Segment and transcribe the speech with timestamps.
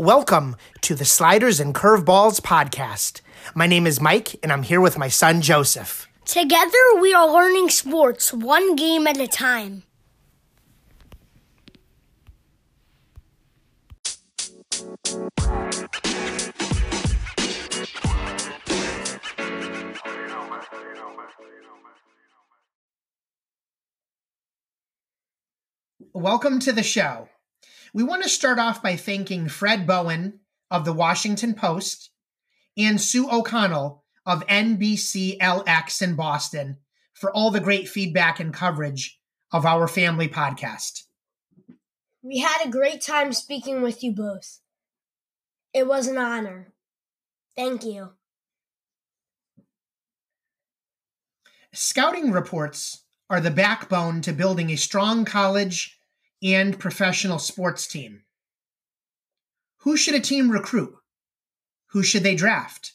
[0.00, 3.20] Welcome to the Sliders and Curveballs podcast.
[3.54, 6.08] My name is Mike, and I'm here with my son Joseph.
[6.24, 9.82] Together, we are learning sports one game at a time.
[26.14, 27.28] Welcome to the show.
[27.92, 30.40] We want to start off by thanking Fred Bowen
[30.70, 32.10] of the Washington Post
[32.76, 36.76] and Sue O'Connell of NBCLX in Boston
[37.14, 39.18] for all the great feedback and coverage
[39.52, 41.02] of our family podcast.
[42.22, 44.60] We had a great time speaking with you both.
[45.74, 46.72] It was an honor.
[47.56, 48.10] Thank you.
[51.72, 55.99] Scouting reports are the backbone to building a strong college
[56.42, 58.22] and professional sports team.
[59.78, 60.94] Who should a team recruit?
[61.88, 62.94] Who should they draft?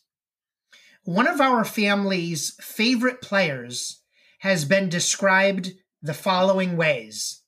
[1.04, 4.02] One of our family's favorite players
[4.40, 7.42] has been described the following ways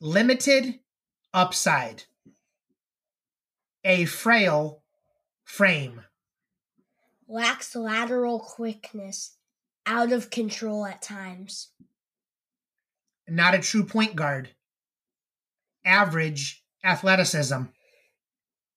[0.00, 0.78] limited
[1.34, 2.04] upside,
[3.84, 4.82] a frail
[5.44, 6.02] frame,
[7.30, 9.36] Lacks lateral quickness,
[9.84, 11.68] out of control at times.
[13.30, 14.50] Not a true point guard,
[15.84, 17.62] average athleticism,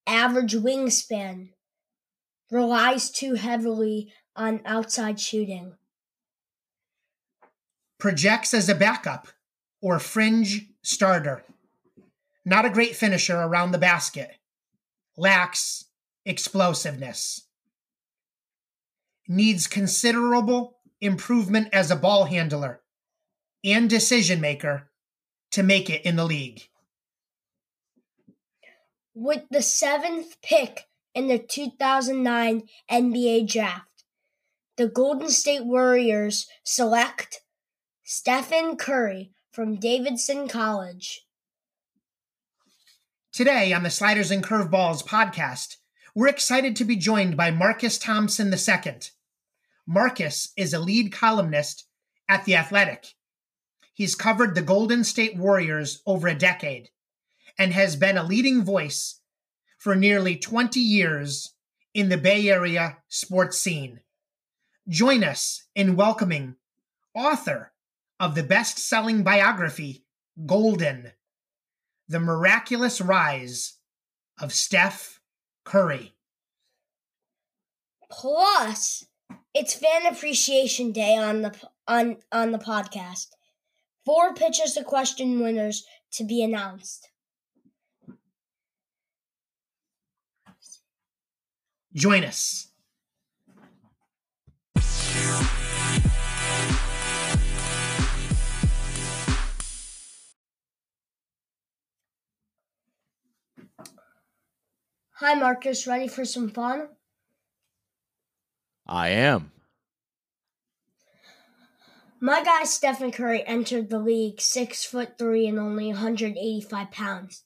[0.08, 1.49] Average wingspan.
[2.49, 5.75] Relies too heavily on outside shooting.
[7.97, 9.27] projects as a backup
[9.80, 11.43] or fringe starter,
[12.43, 14.31] not a great finisher around the basket,
[15.15, 15.86] lacks
[16.25, 17.47] explosiveness,
[19.27, 22.80] needs considerable improvement as a ball handler
[23.64, 24.90] and decision maker
[25.52, 26.62] to make it in the league.
[29.14, 34.06] With the seventh pick in the 2009 NBA draft,
[34.78, 37.42] the Golden State Warriors select
[38.04, 41.21] Stephen Curry from Davidson College.
[43.33, 45.76] Today on the Sliders and Curveballs podcast,
[46.16, 49.00] we're excited to be joined by Marcus Thompson II.
[49.88, 51.86] Marcus is a lead columnist
[52.27, 53.14] at The Athletic.
[53.93, 56.89] He's covered the Golden State Warriors over a decade
[57.57, 59.19] and has been a leading voice
[59.77, 61.53] for nearly 20 years
[61.93, 63.99] in the Bay Area sports scene.
[64.87, 66.55] Join us in welcoming
[67.13, 67.73] author
[68.19, 70.05] of the best selling biography,
[70.45, 71.11] Golden
[72.08, 73.77] The Miraculous Rise
[74.39, 75.19] of Steph
[75.63, 76.13] Curry.
[78.09, 79.05] Plus,
[79.53, 81.55] it's Fan Appreciation Day on the
[81.87, 83.27] on on the podcast.
[84.06, 87.10] Four pitches to question winners to be announced.
[91.94, 92.67] Join us.
[105.16, 105.86] Hi, Marcus.
[105.86, 106.88] Ready for some fun?
[108.88, 109.52] I am.
[112.23, 117.45] My guy Stephen Curry entered the league six foot three and only 185 pounds.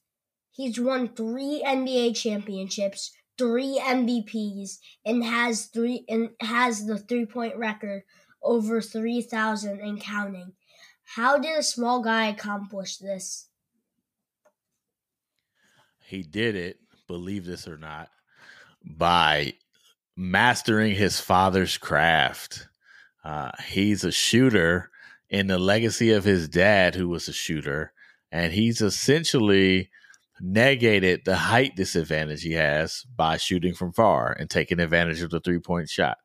[0.52, 7.56] He's won three NBA championships, three MVPs, and has three and has the three point
[7.56, 8.04] record
[8.44, 10.52] over 3,000 and counting.
[11.16, 13.48] How did a small guy accomplish this?
[16.06, 18.10] He did it, believe this or not,
[18.84, 19.54] by
[20.18, 22.68] mastering his father's craft.
[23.26, 24.92] Uh, he's a shooter
[25.30, 27.92] in the legacy of his dad, who was a shooter,
[28.32, 29.90] and he's essentially
[30.40, 35.40] negated the height disadvantage he has by shooting from far and taking advantage of the
[35.40, 36.18] three point shot.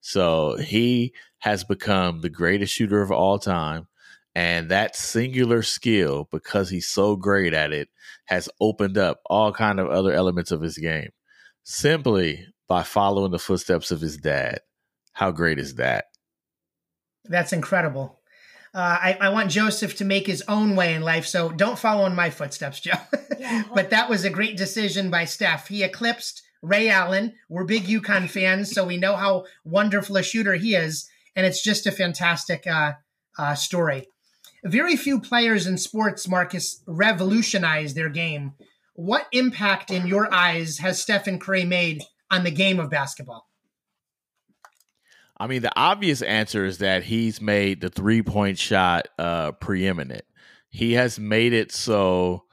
[0.00, 3.86] So he has become the greatest shooter of all time.
[4.34, 7.88] And that singular skill, because he's so great at it,
[8.26, 11.10] has opened up all kind of other elements of his game
[11.64, 14.60] simply by following the footsteps of his dad.
[15.12, 16.06] How great is that?
[17.28, 18.18] That's incredible.
[18.74, 22.06] Uh, I, I want Joseph to make his own way in life, so don't follow
[22.06, 22.92] in my footsteps, Joe.
[23.38, 23.64] Yeah.
[23.74, 25.68] but that was a great decision by Steph.
[25.68, 27.34] He eclipsed Ray Allen.
[27.48, 31.62] We're big UConn fans, so we know how wonderful a shooter he is, and it's
[31.62, 32.92] just a fantastic uh,
[33.38, 34.06] uh, story.
[34.64, 38.52] Very few players in sports, Marcus, revolutionized their game.
[38.94, 43.47] What impact, in your eyes, has Stephen Curry made on the game of basketball?
[45.40, 50.24] I mean, the obvious answer is that he's made the three point shot uh, preeminent.
[50.68, 52.44] He has made it so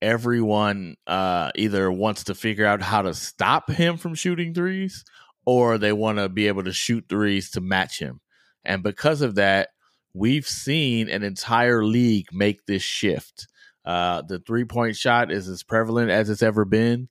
[0.00, 5.04] everyone uh, either wants to figure out how to stop him from shooting threes
[5.46, 8.20] or they want to be able to shoot threes to match him.
[8.64, 9.70] And because of that,
[10.12, 13.46] we've seen an entire league make this shift.
[13.84, 17.08] Uh, the three point shot is as prevalent as it's ever been.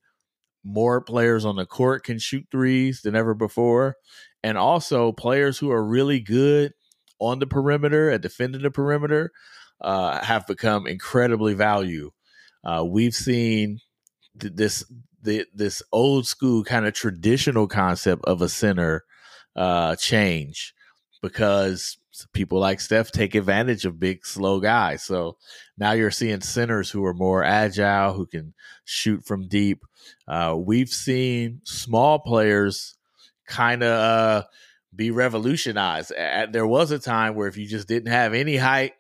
[0.64, 3.96] More players on the court can shoot threes than ever before.
[4.44, 6.74] And also, players who are really good
[7.20, 9.32] on the perimeter, at defending the perimeter,
[9.80, 12.12] uh, have become incredibly value.
[12.64, 13.80] Uh, we've seen
[14.40, 14.86] th- this
[15.24, 19.04] this old school kind of traditional concept of a center
[19.56, 20.74] uh, change
[21.22, 21.98] because
[22.34, 25.04] people like Steph take advantage of big, slow guys.
[25.04, 25.38] So
[25.78, 28.54] now you're seeing centers who are more agile, who can
[28.84, 29.86] shoot from deep.
[30.28, 32.96] Uh, we've seen small players
[33.52, 34.44] kind of uh,
[34.96, 36.12] be revolutionized.
[36.12, 38.94] At, there was a time where if you just didn't have any height,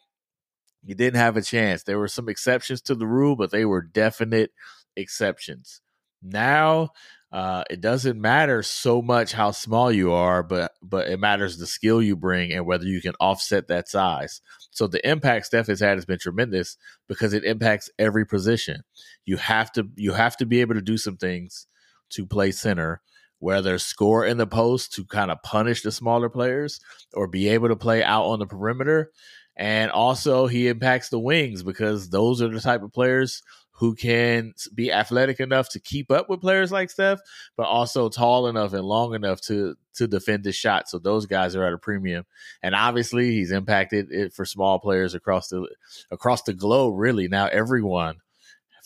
[0.84, 1.84] you didn't have a chance.
[1.84, 4.52] There were some exceptions to the rule, but they were definite
[4.96, 5.82] exceptions.
[6.22, 6.92] Now,
[7.32, 11.66] uh, it doesn't matter so much how small you are, but but it matters the
[11.66, 14.42] skill you bring and whether you can offset that size.
[14.72, 16.78] So the impact Steph has had has been tremendous
[17.08, 18.84] because it impacts every position.
[19.26, 21.68] You have to you have to be able to do some things
[22.10, 23.02] to play center,
[23.42, 26.80] whether score in the post to kind of punish the smaller players
[27.14, 29.12] or be able to play out on the perimeter.
[29.58, 33.42] And also he impacts the wings because those are the type of players
[33.72, 37.20] who can be athletic enough to keep up with players like Steph,
[37.58, 40.88] but also tall enough and long enough to to defend the shot.
[40.88, 42.26] So those guys are at a premium,
[42.62, 45.68] and obviously he's impacted it for small players across the
[46.12, 46.94] across the globe.
[46.96, 48.18] Really, now everyone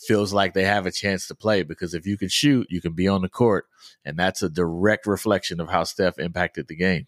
[0.06, 2.92] feels like they have a chance to play because if you can shoot, you can
[2.92, 3.66] be on the court,
[4.04, 7.06] and that's a direct reflection of how Steph impacted the game.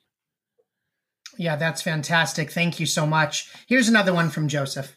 [1.36, 2.50] Yeah, that's fantastic.
[2.50, 3.50] Thank you so much.
[3.66, 4.96] Here's another one from Joseph.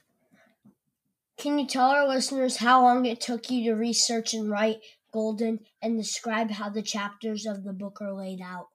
[1.38, 4.80] Can you tell our listeners how long it took you to research and write
[5.14, 8.68] Golden and describe how the chapters of the book are laid out?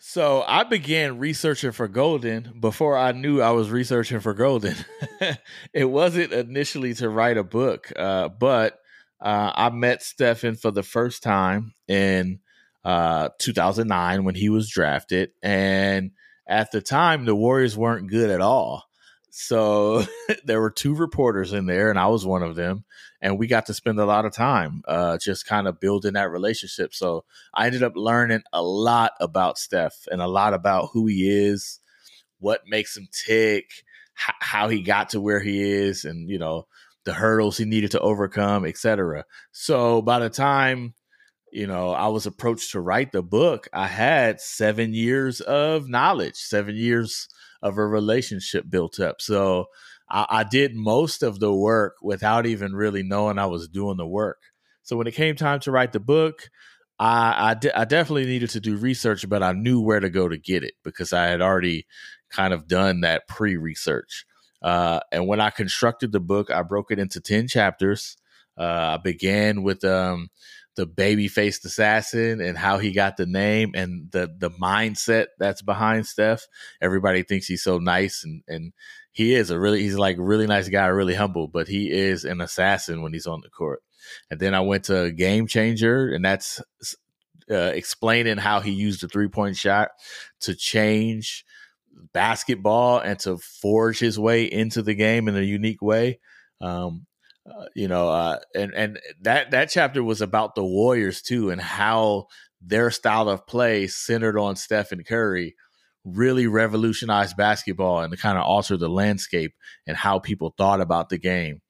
[0.00, 4.76] So I began researching for Golden before I knew I was researching for Golden.
[5.72, 8.78] it wasn't initially to write a book, uh, but
[9.20, 12.38] uh, I met Stephen for the first time in
[12.84, 15.30] uh, 2009 when he was drafted.
[15.42, 16.12] And
[16.46, 18.84] at the time, the Warriors weren't good at all.
[19.30, 20.04] So
[20.44, 22.84] there were two reporters in there, and I was one of them.
[23.20, 26.30] And we got to spend a lot of time uh, just kind of building that
[26.30, 26.94] relationship.
[26.94, 31.28] So I ended up learning a lot about Steph and a lot about who he
[31.28, 31.80] is,
[32.38, 33.66] what makes him tick,
[34.18, 36.66] h- how he got to where he is, and, you know,
[37.04, 39.24] the hurdles he needed to overcome, etc.
[39.52, 40.94] So by the time
[41.52, 46.36] you know, I was approached to write the book, I had seven years of knowledge,
[46.36, 47.28] seven years
[47.62, 49.20] of a relationship built up.
[49.20, 49.66] So
[50.10, 54.06] I, I did most of the work without even really knowing I was doing the
[54.06, 54.38] work.
[54.82, 56.48] So when it came time to write the book,
[56.98, 60.28] I, I, de- I, definitely needed to do research, but I knew where to go
[60.28, 61.86] to get it because I had already
[62.30, 64.24] kind of done that pre research.
[64.62, 68.16] Uh, and when I constructed the book, I broke it into 10 chapters.
[68.58, 70.30] Uh, I began with um,
[70.78, 75.60] the baby faced assassin and how he got the name and the the mindset that's
[75.60, 76.46] behind Steph.
[76.80, 78.72] Everybody thinks he's so nice and and
[79.18, 82.40] he is a really he's like really nice guy, really humble, but he is an
[82.40, 83.82] assassin when he's on the court.
[84.30, 86.62] And then I went to Game Changer, and that's
[87.50, 89.88] uh, explaining how he used the three point shot
[90.42, 91.44] to change
[92.12, 96.20] basketball and to forge his way into the game in a unique way.
[96.60, 97.04] Um,
[97.44, 101.60] uh, you know, uh, and and that that chapter was about the Warriors too, and
[101.60, 102.28] how
[102.62, 105.56] their style of play centered on Stephen Curry
[106.14, 109.54] really revolutionized basketball and to kind of altered the landscape
[109.86, 111.60] and how people thought about the game.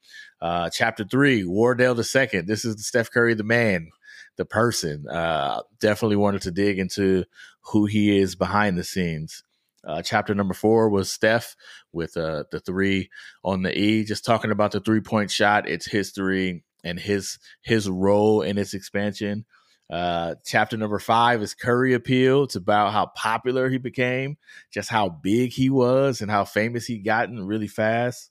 [0.40, 2.46] Uh, chapter three, Wardell the second.
[2.46, 3.90] This is Steph Curry, the man,
[4.36, 5.06] the person.
[5.08, 7.24] Uh, definitely wanted to dig into
[7.72, 9.42] who he is behind the scenes.
[9.86, 11.56] Uh, chapter number four was Steph
[11.92, 13.10] with uh, the three
[13.44, 17.88] on the E, just talking about the three point shot, its history, and his his
[17.88, 19.44] role in its expansion.
[19.90, 22.44] Uh, chapter number five is Curry Appeal.
[22.44, 24.36] It's about how popular he became,
[24.70, 28.30] just how big he was, and how famous he gotten really fast.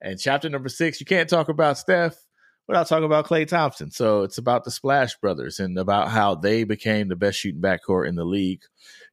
[0.00, 2.16] And chapter number six, you can't talk about Steph
[2.66, 3.90] without talking about Klay Thompson.
[3.90, 8.08] So it's about the Splash Brothers and about how they became the best shooting backcourt
[8.08, 8.62] in the league.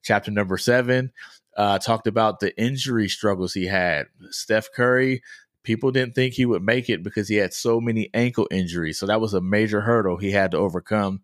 [0.03, 1.11] Chapter number seven
[1.57, 4.07] uh, talked about the injury struggles he had.
[4.29, 5.23] Steph Curry,
[5.63, 8.99] people didn't think he would make it because he had so many ankle injuries.
[8.99, 11.21] So that was a major hurdle he had to overcome.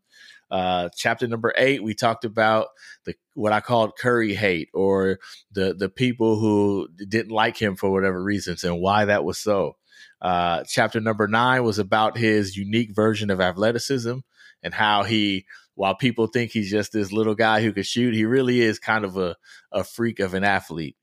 [0.51, 2.67] Uh, chapter number eight, we talked about
[3.05, 5.20] the what I called Curry hate, or
[5.51, 9.77] the the people who didn't like him for whatever reasons, and why that was so.
[10.22, 14.17] Uh, chapter number nine was about his unique version of athleticism
[14.62, 18.25] and how he, while people think he's just this little guy who can shoot, he
[18.25, 19.36] really is kind of a,
[19.72, 20.96] a freak of an athlete.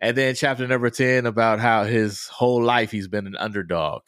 [0.00, 4.02] And then chapter number 10 about how his whole life he's been an underdog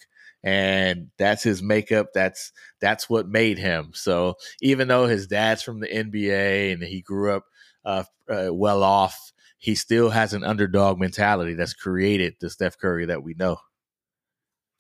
[0.45, 5.81] and that's his makeup that's that's what made him so even though his dad's from
[5.81, 7.45] the nba and he grew up
[7.85, 13.07] uh, uh, well off he still has an underdog mentality that's created the steph curry
[13.07, 13.57] that we know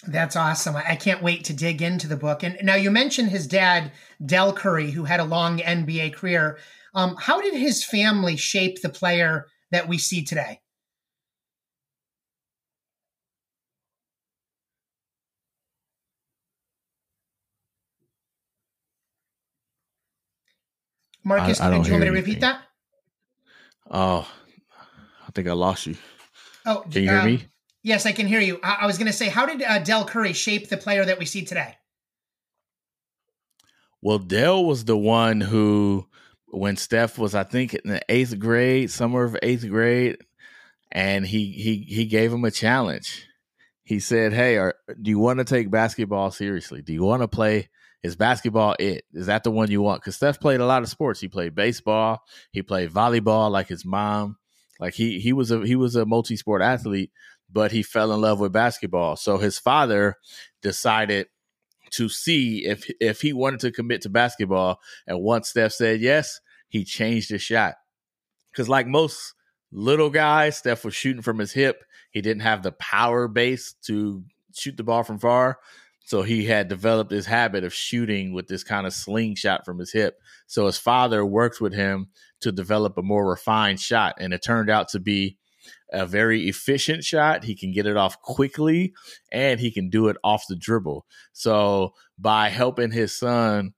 [0.06, 0.76] that's awesome.
[0.76, 2.42] I can't wait to dig into the book.
[2.42, 3.92] And now you mentioned his dad,
[4.24, 6.58] Del Curry, who had a long NBA career.
[6.94, 10.60] Um, how did his family shape the player that we see today?
[21.24, 22.62] Marcus, I, I do you want me to repeat that?
[23.90, 24.28] Oh,
[25.26, 25.96] I think I lost you.
[26.66, 27.44] Oh, can you hear me?
[27.82, 28.60] Yes, I can hear you.
[28.62, 31.18] I, I was going to say, how did uh, Del Curry shape the player that
[31.18, 31.76] we see today?
[34.00, 36.06] Well, Del was the one who,
[36.48, 40.18] when Steph was, I think, in the eighth grade, somewhere of eighth grade,
[40.92, 43.26] and he he he gave him a challenge.
[43.82, 46.82] He said, "Hey, are, do you want to take basketball seriously?
[46.82, 47.70] Do you want to play
[48.04, 49.04] is basketball it?
[49.14, 50.02] Is that the one you want?
[50.02, 51.20] Because Steph played a lot of sports.
[51.20, 52.22] He played baseball.
[52.52, 54.36] He played volleyball like his mom.
[54.78, 57.10] Like he he was a he was a multi sport athlete,
[57.50, 59.16] but he fell in love with basketball.
[59.16, 60.16] So his father
[60.60, 61.28] decided
[61.92, 64.80] to see if if he wanted to commit to basketball.
[65.06, 67.76] And once Steph said yes, he changed his shot.
[68.52, 69.32] Because like most
[69.72, 71.82] little guys, Steph was shooting from his hip.
[72.10, 75.58] He didn't have the power base to shoot the ball from far.
[76.04, 79.92] So he had developed this habit of shooting with this kind of slingshot from his
[79.92, 80.18] hip.
[80.46, 82.08] So his father worked with him
[82.40, 84.16] to develop a more refined shot.
[84.20, 85.38] And it turned out to be
[85.90, 87.44] a very efficient shot.
[87.44, 88.92] He can get it off quickly
[89.32, 91.06] and he can do it off the dribble.
[91.32, 93.72] So by helping his son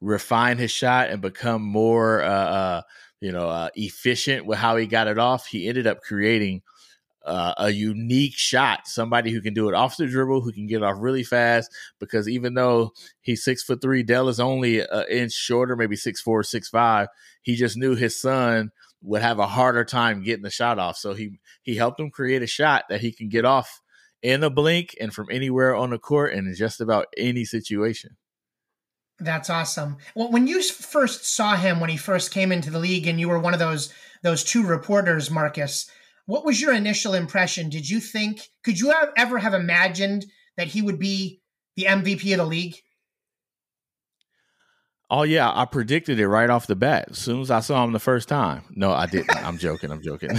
[0.00, 2.82] refine his shot and become more, uh, uh,
[3.20, 6.62] you know, uh, efficient with how he got it off, he ended up creating–
[7.28, 10.82] uh, a unique shot, somebody who can do it off the dribble, who can get
[10.82, 11.70] off really fast.
[12.00, 16.20] Because even though he's six foot three, Del is only an inch shorter, maybe six
[16.20, 17.08] four, six five.
[17.42, 18.70] He just knew his son
[19.02, 22.42] would have a harder time getting the shot off, so he he helped him create
[22.42, 23.80] a shot that he can get off
[24.22, 28.16] in a blink and from anywhere on the court and in just about any situation.
[29.20, 29.96] That's awesome.
[30.14, 33.28] Well, when you first saw him when he first came into the league, and you
[33.28, 33.92] were one of those
[34.22, 35.90] those two reporters, Marcus
[36.28, 37.70] what was your initial impression?
[37.70, 40.26] Did you think, could you have, ever have imagined
[40.58, 41.40] that he would be
[41.74, 42.74] the MVP of the league?
[45.08, 47.06] Oh yeah, I predicted it right off the bat.
[47.12, 48.64] As soon as I saw him the first time.
[48.68, 49.34] No, I didn't.
[49.42, 49.90] I'm joking.
[49.90, 50.32] I'm joking.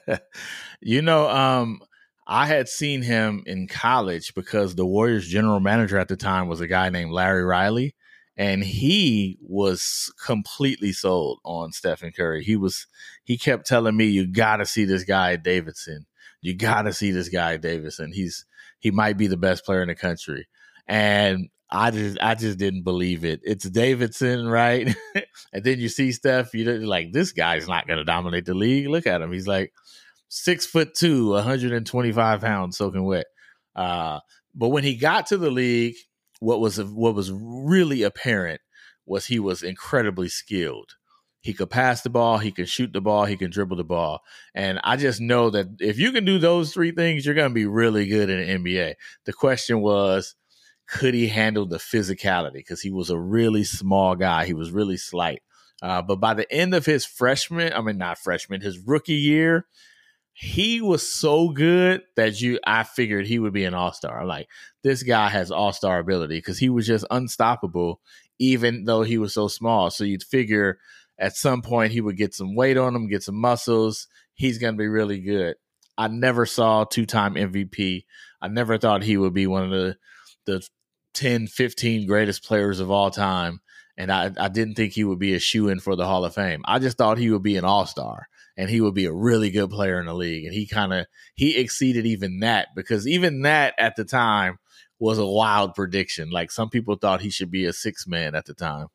[0.80, 1.78] you know, um,
[2.26, 6.60] I had seen him in college because the Warriors general manager at the time was
[6.60, 7.94] a guy named Larry Riley
[8.40, 12.42] and he was completely sold on Stephen Curry.
[12.42, 12.86] He was
[13.22, 16.06] he kept telling me, "You got to see this guy Davidson.
[16.40, 18.12] You got to see this guy Davidson.
[18.12, 18.46] He's
[18.78, 20.48] he might be the best player in the country."
[20.88, 23.40] And I just I just didn't believe it.
[23.44, 24.96] It's Davidson, right?
[25.52, 28.88] and then you see Steph, you're like, this guy's not going to dominate the league.
[28.88, 29.32] Look at him.
[29.32, 29.74] He's like
[30.28, 33.26] six foot two, 125 pounds, soaking wet.
[33.76, 34.20] Uh,
[34.54, 35.96] but when he got to the league,
[36.40, 38.60] what was what was really apparent
[39.06, 40.96] was he was incredibly skilled.
[41.42, 44.20] He could pass the ball, he could shoot the ball, he can dribble the ball.
[44.54, 47.54] And I just know that if you can do those three things, you're going to
[47.54, 48.94] be really good in the NBA.
[49.24, 50.34] The question was,
[50.86, 52.54] could he handle the physicality?
[52.54, 55.40] Because he was a really small guy, he was really slight.
[55.82, 59.66] Uh, but by the end of his freshman, I mean, not freshman, his rookie year,
[60.42, 64.24] he was so good that you I figured he would be an all-star.
[64.24, 64.48] Like
[64.82, 68.00] this guy has all-star ability because he was just unstoppable
[68.38, 69.90] even though he was so small.
[69.90, 70.78] So you'd figure
[71.18, 74.08] at some point he would get some weight on him, get some muscles.
[74.32, 75.56] He's to be really good.
[75.98, 78.06] I never saw two-time MVP.
[78.40, 79.96] I never thought he would be one of the
[80.46, 80.66] the
[81.12, 83.60] 10, 15 greatest players of all time.
[83.98, 86.34] And I, I didn't think he would be a shoo in for the Hall of
[86.34, 86.62] Fame.
[86.64, 89.50] I just thought he would be an all star and he would be a really
[89.50, 90.44] good player in the league.
[90.44, 94.58] And he kind of he exceeded even that because even that at the time
[94.98, 96.30] was a wild prediction.
[96.30, 98.88] Like some people thought he should be a six man at the time.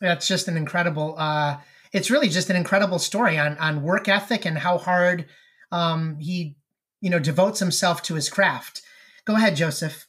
[0.00, 1.14] That's just an incredible.
[1.18, 1.58] uh
[1.92, 5.26] It's really just an incredible story on on work ethic and how hard
[5.72, 6.56] um he
[7.00, 8.82] you know devotes himself to his craft.
[9.24, 10.06] Go ahead, Joseph.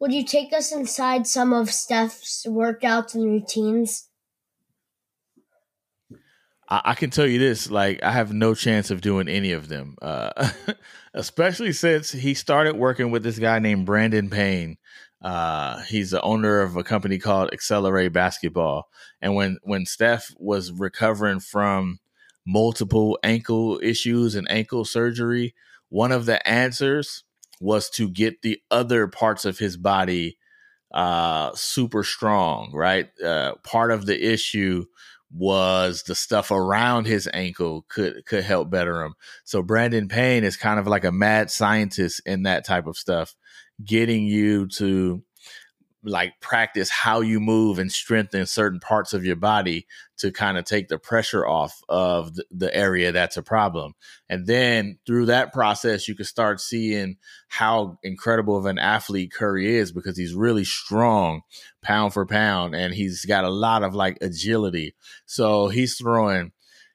[0.00, 4.08] Would you take us inside some of Steph's workouts and routines?
[6.68, 9.68] I, I, can tell you this: like, I have no chance of doing any of
[9.68, 10.50] them, uh,
[11.14, 14.76] especially since he started working with this guy named Brandon Payne.
[15.20, 18.88] Uh, he's the owner of a company called Accelerate Basketball.
[19.20, 21.98] And when when Steph was recovering from
[22.46, 25.54] multiple ankle issues and ankle surgery,
[25.88, 27.24] one of the answers
[27.60, 30.38] was to get the other parts of his body
[30.92, 32.70] uh, super strong.
[32.72, 34.84] Right, uh, part of the issue
[35.30, 39.14] was the stuff around his ankle could could help better him.
[39.44, 43.34] So Brandon Payne is kind of like a mad scientist in that type of stuff,
[43.84, 45.22] getting you to
[46.04, 49.86] like practice how you move and strengthen certain parts of your body
[50.16, 53.94] to kind of take the pressure off of the, the, area that's a problem.
[54.28, 57.16] And then through that process, you can start seeing
[57.48, 61.42] how incredible of an athlete Curry is because he's really strong
[61.82, 64.94] pound for pound and he's got a lot of like agility.
[65.26, 66.52] So he's throwing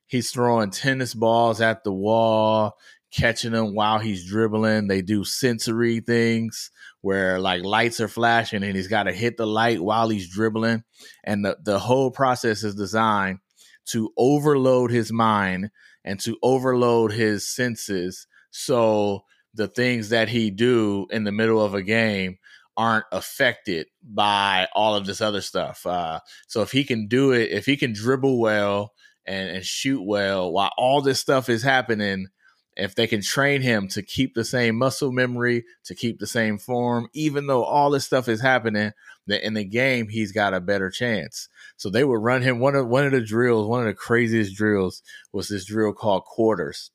[0.08, 2.78] he's throwing tennis balls at the wall,
[3.14, 4.88] catching him while he's dribbling.
[4.88, 9.48] They do sensory things where like lights are flashing and he's got to hit the
[9.48, 10.84] light while he's dribbling.
[11.24, 13.40] And the, the whole process is designed
[13.86, 15.70] to overload his mind
[16.04, 18.28] and to overload his senses.
[18.52, 22.38] So the things that he do in the middle of a game
[22.76, 25.86] aren't affected by all of this other stuff.
[25.86, 28.94] Uh, so if he can do it, if he can dribble well
[29.26, 32.28] and, and shoot well while all this stuff is happening,
[32.76, 36.58] if they can train him to keep the same muscle memory, to keep the same
[36.58, 38.92] form, even though all this stuff is happening,
[39.28, 41.50] that in the game he's got a better chance.
[41.78, 44.56] So they would run him one of one of the drills, one of the craziest
[44.56, 45.02] drills
[45.32, 46.92] was this drill called quarters,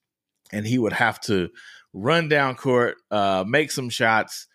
[0.52, 1.48] and he would have to
[1.92, 4.46] run down court, uh, make some shots,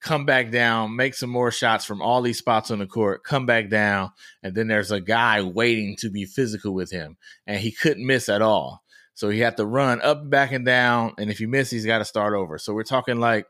[0.00, 3.46] come back down, make some more shots from all these spots on the court, come
[3.46, 4.10] back down,
[4.42, 8.28] and then there's a guy waiting to be physical with him, and he couldn't miss
[8.28, 8.81] at all.
[9.14, 11.14] So he had to run up, back, and down.
[11.18, 12.58] And if he misses, he's got to start over.
[12.58, 13.46] So we're talking like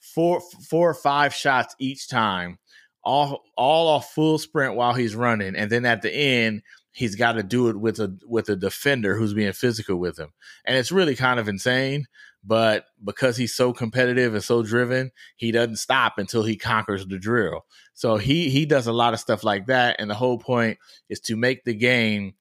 [0.00, 2.58] four, four or five shots each time,
[3.04, 5.56] all all off full sprint while he's running.
[5.56, 9.16] And then at the end, he's got to do it with a with a defender
[9.16, 10.32] who's being physical with him.
[10.64, 12.06] And it's really kind of insane.
[12.44, 17.18] But because he's so competitive and so driven, he doesn't stop until he conquers the
[17.18, 17.66] drill.
[17.94, 19.96] So he he does a lot of stuff like that.
[19.98, 22.34] And the whole point is to make the game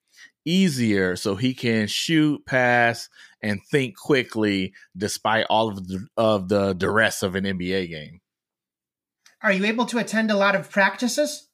[0.47, 3.09] easier so he can shoot, pass,
[3.41, 8.21] and think quickly despite all of the, of the duress of an NBA game.
[9.41, 11.47] Are you able to attend a lot of practices?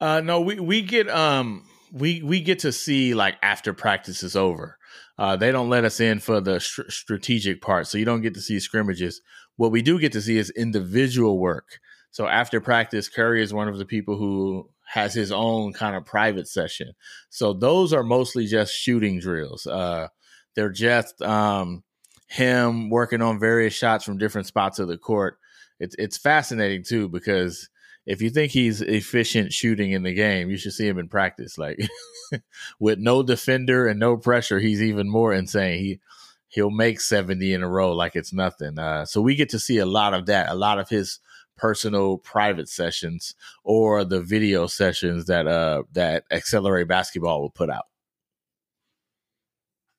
[0.00, 4.36] Uh, no, we we get um we we get to see like after practice is
[4.36, 4.78] over.
[5.18, 8.34] Uh, they don't let us in for the str- strategic part, so you don't get
[8.34, 9.20] to see scrimmages.
[9.56, 11.80] What we do get to see is individual work.
[12.10, 16.06] So after practice, Curry is one of the people who has his own kind of
[16.06, 16.92] private session.
[17.28, 19.66] So those are mostly just shooting drills.
[19.66, 20.08] Uh,
[20.54, 21.84] they're just um,
[22.26, 25.38] him working on various shots from different spots of the court.
[25.78, 27.68] It's it's fascinating too because
[28.06, 31.58] if you think he's efficient shooting in the game, you should see him in practice.
[31.58, 31.78] Like
[32.80, 35.80] with no defender and no pressure, he's even more insane.
[35.80, 36.00] He
[36.48, 38.78] he'll make 70 in a row like it's nothing.
[38.78, 41.20] Uh, so we get to see a lot of that, a lot of his
[41.58, 47.84] personal private sessions or the video sessions that uh that Accelerate Basketball will put out.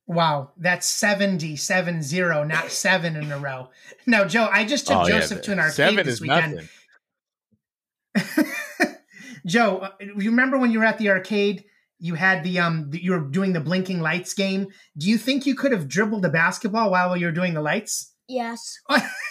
[0.08, 3.70] Wow, that's 70, 7 0, not seven in a row.
[4.08, 6.68] Now, Joe, I just took oh, Joseph yeah, to an arcade seven this weekend.
[9.46, 11.64] Joe, uh, you remember when you were at the arcade?
[12.00, 14.68] You had the um, you were doing the blinking lights game.
[14.98, 18.14] Do you think you could have dribbled a basketball while you were doing the lights?
[18.28, 18.80] Yes.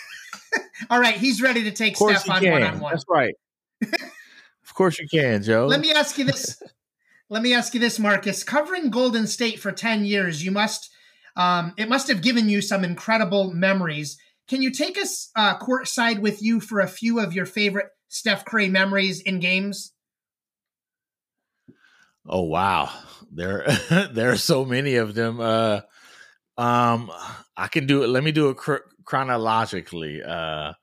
[0.90, 2.92] All right, he's ready to take Steph on one on one.
[2.92, 3.35] That's right.
[3.83, 5.66] of course you can, Joe.
[5.66, 6.61] Let me ask you this.
[7.31, 8.42] Let me ask you this, Marcus.
[8.42, 10.90] Covering Golden State for 10 years, you must
[11.37, 14.18] um, it must have given you some incredible memories.
[14.49, 18.44] Can you take us uh, courtside with you for a few of your favorite Steph
[18.44, 19.92] Curry memories in games?
[22.27, 22.90] Oh wow,
[23.31, 23.66] there
[24.12, 25.40] there are so many of them.
[25.40, 25.81] Uh,
[26.57, 27.11] um,
[27.57, 28.09] I can do it.
[28.09, 30.23] Let me do cr- chronologically.
[30.23, 30.75] Uh,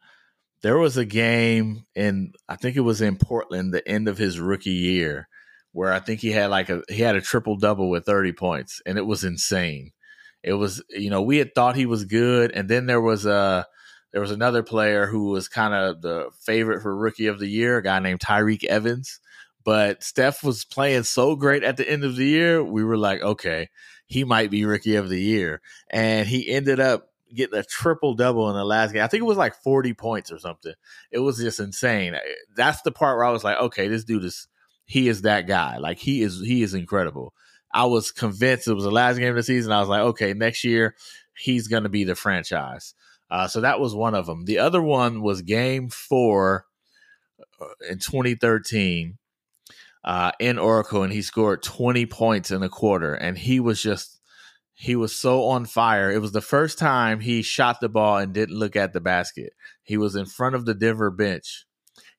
[0.63, 4.39] there was a game in I think it was in Portland, the end of his
[4.39, 5.27] rookie year,
[5.73, 8.81] where I think he had like a he had a triple double with 30 points,
[8.83, 9.91] and it was insane.
[10.41, 13.67] It was you know we had thought he was good, and then there was a
[14.11, 17.77] there was another player who was kind of the favorite for rookie of the year,
[17.77, 19.19] a guy named Tyreke Evans.
[19.63, 23.21] But Steph was playing so great at the end of the year, we were like,
[23.21, 23.69] okay,
[24.07, 25.61] he might be rookie of the year,
[25.91, 29.03] and he ended up getting a triple double in the last game.
[29.03, 30.73] I think it was like 40 points or something.
[31.11, 32.15] It was just insane.
[32.55, 34.47] That's the part where I was like, okay, this dude is
[34.85, 35.77] he is that guy.
[35.77, 37.33] Like he is he is incredible.
[37.73, 39.71] I was convinced it was the last game of the season.
[39.71, 40.95] I was like, okay, next year
[41.37, 42.93] he's going to be the franchise.
[43.29, 44.45] Uh, so that was one of them.
[44.45, 46.65] The other one was Game Four
[47.59, 49.17] uh, in 2013
[50.03, 54.14] uh, in Oracle, and he scored 20 points in a quarter, and he was just
[54.77, 56.11] he was so on fire.
[56.11, 59.53] It was the first time he shot the ball and didn't look at the basket.
[59.81, 61.65] He was in front of the Denver bench.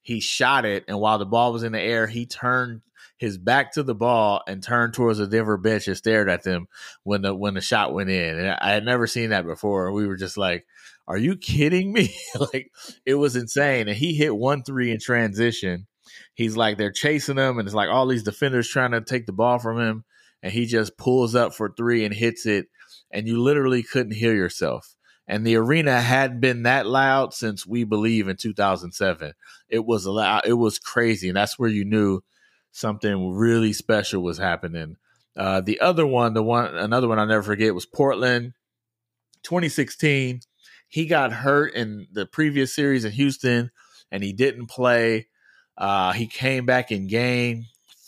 [0.01, 2.81] He shot it, and while the ball was in the air, he turned
[3.19, 6.67] his back to the ball and turned towards the Denver bench and stared at them
[7.03, 8.39] when the when the shot went in.
[8.39, 9.93] And I had never seen that before.
[9.93, 10.65] We were just like,
[11.07, 12.15] "Are you kidding me?"
[12.53, 12.71] like
[13.05, 13.89] it was insane.
[13.89, 15.87] And he hit one three in transition.
[16.35, 19.33] He's like they're chasing him, and it's like all these defenders trying to take the
[19.33, 20.05] ball from him
[20.43, 22.67] and he just pulls up for three and hits it,
[23.11, 24.95] and you literally couldn't hear yourself.
[25.29, 29.33] And the arena hadn't been that loud since we believe in 2007.
[29.69, 30.43] It was loud.
[30.47, 32.21] It was crazy, and that's where you knew
[32.71, 34.97] something really special was happening.
[35.37, 38.53] Uh, the other one, the one, another one I never forget was Portland,
[39.43, 40.41] 2016.
[40.89, 43.71] He got hurt in the previous series in Houston,
[44.13, 45.27] and he didn't play.
[45.77, 47.67] Uh, he came back in game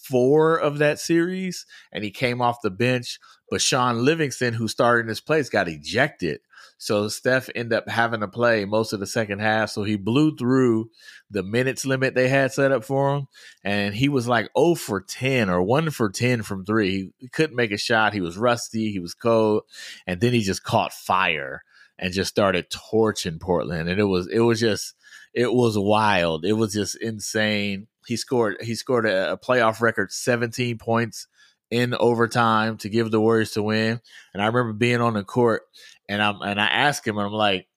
[0.09, 3.19] four of that series, and he came off the bench.
[3.51, 6.41] But Shaun Livingston, who started in his place, got ejected.
[6.79, 9.71] So Steph ended up having to play most of the second half.
[9.71, 10.91] So he blew through
[11.29, 13.27] the minutes limit they had set up for him.
[13.65, 17.11] And he was like 0 for 10 or 1 for 10 from three.
[17.19, 18.15] He couldn't make a shot.
[18.15, 18.93] He was rusty.
[18.93, 19.65] He was cold.
[20.07, 21.63] And then he just caught fire
[21.99, 23.89] and just started torching Portland.
[23.89, 24.95] And it was, it was just,
[25.35, 26.45] it was wild.
[26.45, 27.89] It was just insane.
[28.09, 31.27] He scored he scored a, a playoff record 17 points
[31.71, 34.01] in overtime to give the Warriors to win.
[34.33, 35.63] And I remember being on the court
[36.09, 37.69] and I'm and I asked him and I'm like,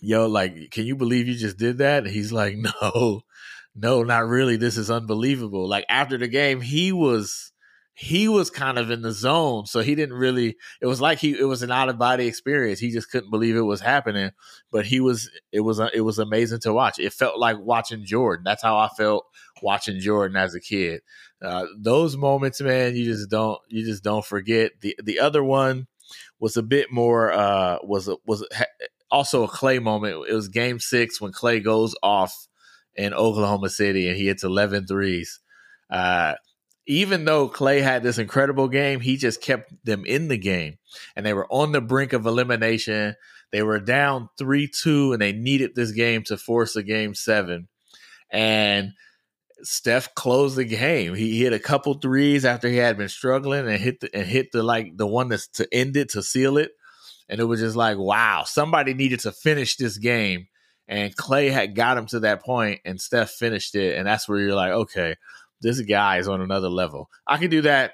[0.00, 2.04] yo, like, can you believe you just did that?
[2.04, 3.20] And he's like, no,
[3.74, 4.56] no, not really.
[4.56, 5.68] This is unbelievable.
[5.68, 7.51] Like after the game, he was
[8.02, 9.64] he was kind of in the zone.
[9.64, 12.80] So he didn't really, it was like he, it was an out of body experience.
[12.80, 14.32] He just couldn't believe it was happening,
[14.72, 16.98] but he was, it was, it was amazing to watch.
[16.98, 18.42] It felt like watching Jordan.
[18.42, 19.26] That's how I felt
[19.62, 21.02] watching Jordan as a kid.
[21.40, 24.72] Uh, those moments, man, you just don't, you just don't forget.
[24.80, 25.86] The, the other one
[26.40, 28.44] was a bit more, uh, was, was
[29.12, 30.24] also a Klay moment.
[30.28, 32.48] It was game six when Klay goes off
[32.96, 35.38] in Oklahoma City and he hits 11 threes.
[35.88, 36.34] Uh,
[36.98, 40.78] even though Klay had this incredible game, he just kept them in the game.
[41.16, 43.14] And they were on the brink of elimination.
[43.50, 47.68] They were down 3 2, and they needed this game to force a game seven.
[48.30, 48.92] And
[49.62, 51.14] Steph closed the game.
[51.14, 54.52] He hit a couple threes after he had been struggling and hit the, and hit
[54.52, 56.72] the like the one that's to end it to seal it.
[57.28, 60.48] And it was just like, wow, somebody needed to finish this game.
[60.88, 63.96] And Klay had got him to that point, and Steph finished it.
[63.96, 65.16] And that's where you're like, okay,
[65.62, 67.08] this guy is on another level.
[67.26, 67.92] I can do that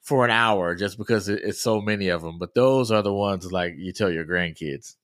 [0.00, 2.38] for an hour just because it's so many of them.
[2.38, 4.94] But those are the ones like you tell your grandkids.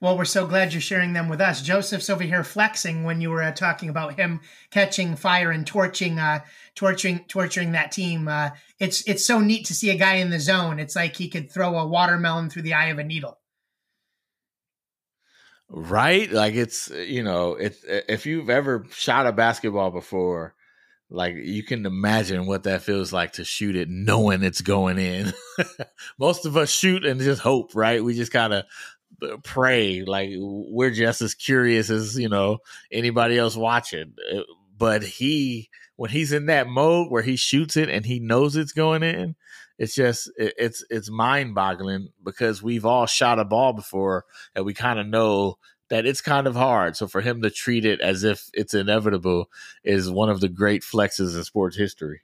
[0.00, 1.60] Well, we're so glad you're sharing them with us.
[1.60, 6.20] Joseph's over here flexing when you were uh, talking about him catching fire and torching,
[6.20, 6.40] uh,
[6.76, 8.28] torturing, torturing that team.
[8.28, 10.78] Uh, it's it's so neat to see a guy in the zone.
[10.78, 13.37] It's like he could throw a watermelon through the eye of a needle
[15.68, 16.30] right?
[16.30, 20.54] Like it's you know it's if you've ever shot a basketball before
[21.10, 25.32] like you can imagine what that feels like to shoot it knowing it's going in.
[26.18, 28.04] Most of us shoot and just hope right?
[28.04, 28.64] We just kind of
[29.22, 30.02] uh, pray.
[30.02, 32.58] Like we're just as curious as you know
[32.92, 34.14] anybody else watching.
[34.32, 34.42] Uh,
[34.76, 38.72] but he when he's in that mode where he shoots it and he knows it's
[38.72, 39.34] going in
[39.78, 44.74] it's just it's it's mind boggling because we've all shot a ball before and we
[44.74, 46.96] kind of know that it's kind of hard.
[46.96, 49.48] So for him to treat it as if it's inevitable
[49.82, 52.22] is one of the great flexes in sports history.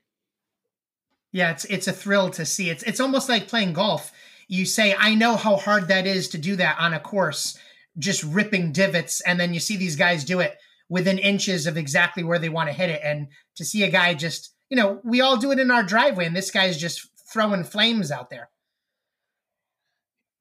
[1.33, 2.71] Yeah, it's it's a thrill to see.
[2.71, 4.13] It's it's almost like playing golf.
[4.47, 7.59] You say, I know how hard that is to do that on a course,
[7.99, 10.57] just ripping divots, and then you see these guys do it
[10.89, 13.01] within inches of exactly where they want to hit it.
[13.03, 16.27] And to see a guy just, you know, we all do it in our driveway,
[16.27, 18.49] and this guy's just throwing flames out there.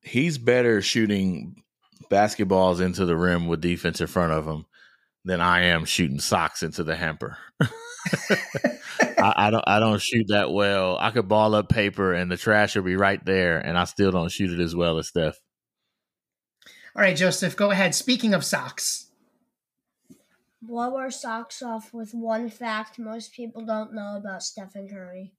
[0.02, 1.64] He's better shooting
[2.10, 4.66] basketballs into the rim with defense in front of him
[5.26, 7.38] than I am shooting socks into the hamper.
[9.00, 10.98] I, I, don't I don't shoot that well.
[11.00, 14.12] I could ball up paper and the trash will be right there, and I still
[14.12, 15.40] don't shoot it as well as Steph.
[16.96, 17.96] All right, Joseph, go ahead.
[17.96, 19.10] Speaking of socks.
[20.62, 25.34] Blow our socks off with one fact most people don't know about Stephen Curry.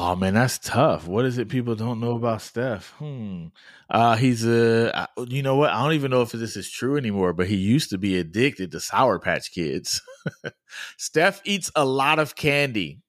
[0.00, 1.08] Oh man, that's tough.
[1.08, 2.90] What is it people don't know about Steph?
[2.98, 3.46] Hmm.
[3.90, 5.08] Uh, he's a.
[5.26, 5.70] You know what?
[5.70, 7.32] I don't even know if this is true anymore.
[7.32, 10.00] But he used to be addicted to Sour Patch Kids.
[10.98, 13.00] Steph eats a lot of candy.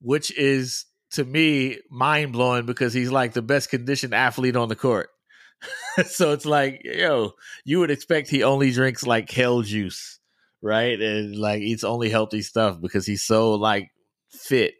[0.00, 4.76] which is to me mind blowing because he's like the best conditioned athlete on the
[4.76, 5.10] court.
[6.06, 7.32] so it's like, yo,
[7.64, 10.18] you would expect he only drinks like hell juice,
[10.62, 11.00] right?
[11.00, 13.90] And like eats only healthy stuff because he's so like
[14.30, 14.74] fit.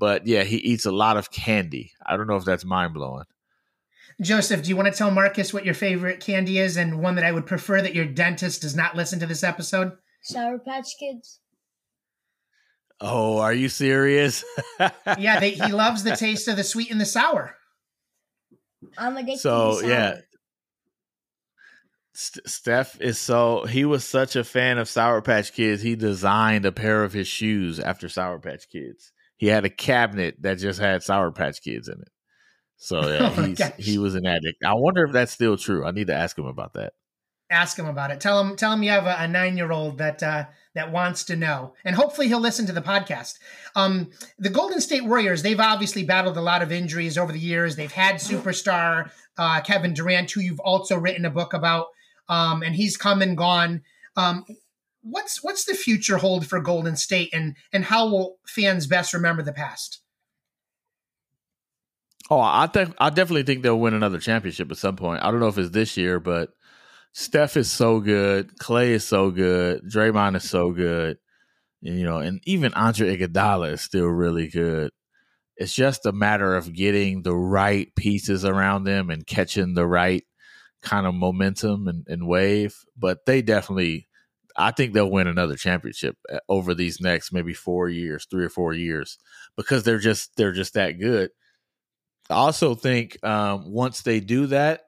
[0.00, 1.92] But yeah, he eats a lot of candy.
[2.04, 3.26] I don't know if that's mind blowing.
[4.22, 7.24] Joseph, do you want to tell Marcus what your favorite candy is and one that
[7.24, 9.92] I would prefer that your dentist does not listen to this episode?
[10.22, 11.40] Sour Patch Kids.
[12.98, 14.42] Oh, are you serious?
[15.18, 17.56] yeah, they, he loves the taste of the sweet and the sour.
[18.96, 20.20] I'm addicted so, yeah.
[22.14, 25.82] St- Steph is so he was such a fan of Sour Patch Kids.
[25.82, 29.12] He designed a pair of his shoes after Sour Patch Kids.
[29.40, 32.08] He had a cabinet that just had Sour Patch Kids in it.
[32.76, 34.62] So yeah, oh he was an addict.
[34.62, 35.86] I wonder if that's still true.
[35.86, 36.92] I need to ask him about that.
[37.48, 38.20] Ask him about it.
[38.20, 41.24] Tell him tell him you have a, a nine year old that uh, that wants
[41.24, 43.38] to know, and hopefully he'll listen to the podcast.
[43.74, 47.76] Um, the Golden State Warriors they've obviously battled a lot of injuries over the years.
[47.76, 51.86] They've had superstar uh, Kevin Durant, who you've also written a book about,
[52.28, 53.84] um, and he's come and gone.
[54.16, 54.44] Um,
[55.02, 59.42] what's what's the future hold for Golden State, and and how will fans best remember
[59.42, 60.00] the past?
[62.30, 65.22] Oh, I think I definitely think they'll win another championship at some point.
[65.22, 66.50] I don't know if it's this year, but
[67.12, 71.18] Steph is so good, Klay is so good, Draymond is so good,
[71.80, 74.92] you know, and even Andre Iguodala is still really good.
[75.56, 80.24] It's just a matter of getting the right pieces around them and catching the right
[80.82, 82.76] kind of momentum and, and wave.
[82.96, 84.08] But they definitely,
[84.60, 88.50] I think they'll win another championship uh, over these next maybe four years, three or
[88.50, 89.18] four years,
[89.56, 91.30] because they're just they're just that good
[92.30, 94.82] I also think um, once they do that,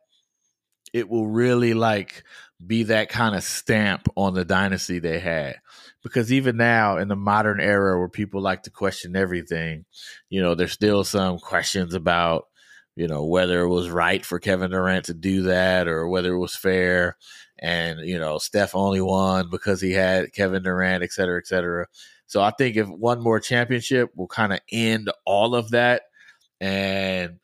[0.93, 2.23] it will really like
[2.65, 5.57] be that kind of stamp on the dynasty they had.
[6.05, 9.85] Because even now in the modern era where people like to question everything,
[10.31, 12.45] you know, there's still some questions about,
[12.95, 16.39] you know, whether it was right for Kevin Durant to do that or whether it
[16.39, 17.17] was fair.
[17.63, 21.87] And, you know, Steph only won because he had Kevin Durant, et cetera, et cetera.
[22.27, 26.03] So I think if one more championship will kind of end all of that
[26.61, 27.39] and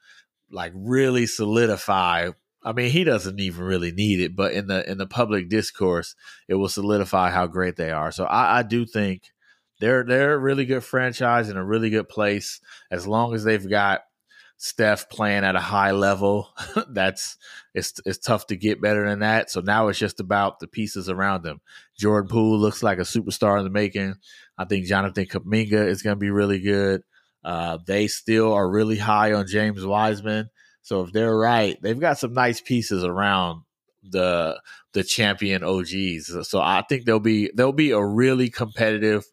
[0.50, 2.30] like really solidify
[2.64, 6.16] I mean, he doesn't even really need it, but in the in the public discourse,
[6.48, 8.10] it will solidify how great they are.
[8.10, 9.32] So I, I do think
[9.80, 13.68] they're they're a really good franchise in a really good place as long as they've
[13.70, 14.02] got
[14.60, 16.48] Steph playing at a high level.
[16.90, 17.36] that's
[17.74, 19.50] it's it's tough to get better than that.
[19.50, 21.60] So now it's just about the pieces around them.
[21.96, 24.16] Jordan Poole looks like a superstar in the making.
[24.58, 27.02] I think Jonathan Kuminga is going to be really good.
[27.44, 30.50] Uh, they still are really high on James Wiseman.
[30.82, 33.62] So if they're right, they've got some nice pieces around
[34.02, 34.60] the
[34.92, 36.48] the champion OGs.
[36.48, 39.24] So I think they'll be they'll be a really competitive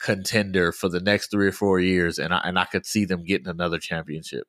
[0.00, 3.24] contender for the next three or four years, and I, and I could see them
[3.24, 4.48] getting another championship.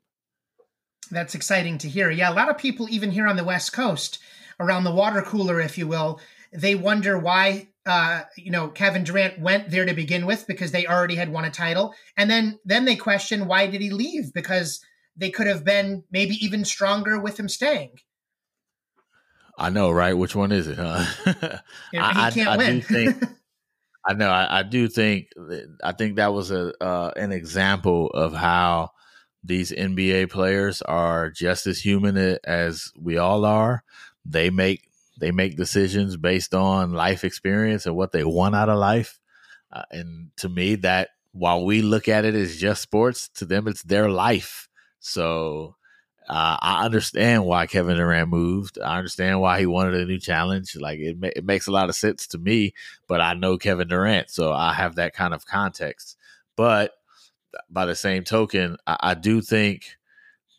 [1.07, 2.09] That's exciting to hear.
[2.09, 4.19] Yeah, a lot of people, even here on the West Coast,
[4.59, 6.19] around the water cooler, if you will,
[6.51, 10.87] they wonder why uh, you know, Kevin Durant went there to begin with because they
[10.87, 14.83] already had won a title, and then then they question why did he leave because
[15.15, 17.99] they could have been maybe even stronger with him staying.
[19.57, 20.13] I know, right?
[20.13, 20.77] Which one is it?
[20.77, 21.05] Huh?
[21.91, 22.77] he I, can't I, win.
[22.77, 23.23] I think,
[24.05, 24.29] I know.
[24.29, 25.27] I, I, do think.
[25.81, 28.91] I think that was a uh, an example of how
[29.45, 33.83] these NBA players are just as human as we all are.
[34.25, 38.77] They make they make decisions based on life experience and what they want out of
[38.77, 39.19] life.
[39.71, 43.67] Uh, and to me, that while we look at it as just sports, to them
[43.67, 44.67] it's their life.
[44.99, 45.75] So
[46.27, 48.79] uh, I understand why Kevin Durant moved.
[48.79, 50.75] I understand why he wanted a new challenge.
[50.75, 52.73] Like it, ma- it makes a lot of sense to me.
[53.07, 56.17] But I know Kevin Durant, so I have that kind of context.
[56.55, 56.93] But
[57.69, 59.97] by the same token, I, I do think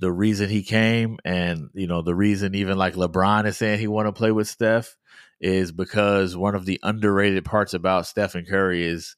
[0.01, 3.89] the reason he came and you know the reason even like LeBron is saying he
[3.89, 4.97] want to play with Steph
[5.41, 9.17] is because one of the underrated parts about Stephen Curry is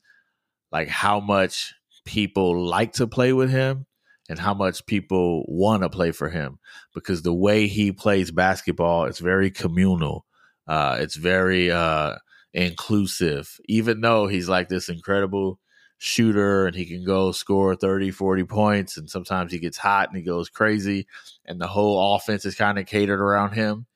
[0.71, 3.87] like how much people like to play with him
[4.29, 6.59] and how much people want to play for him.
[6.95, 10.27] Because the way he plays basketball it's very communal
[10.67, 12.17] uh it's very uh
[12.53, 13.59] inclusive.
[13.67, 15.59] Even though he's like this incredible
[15.99, 18.97] shooter and he can go score 30, 40 points.
[18.97, 21.07] And sometimes he gets hot and he goes crazy.
[21.45, 23.87] And the whole offense is kind of catered around him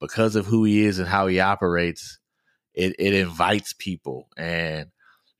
[0.00, 2.18] because of who he is and how he operates.
[2.74, 4.28] It, it invites people.
[4.36, 4.88] And,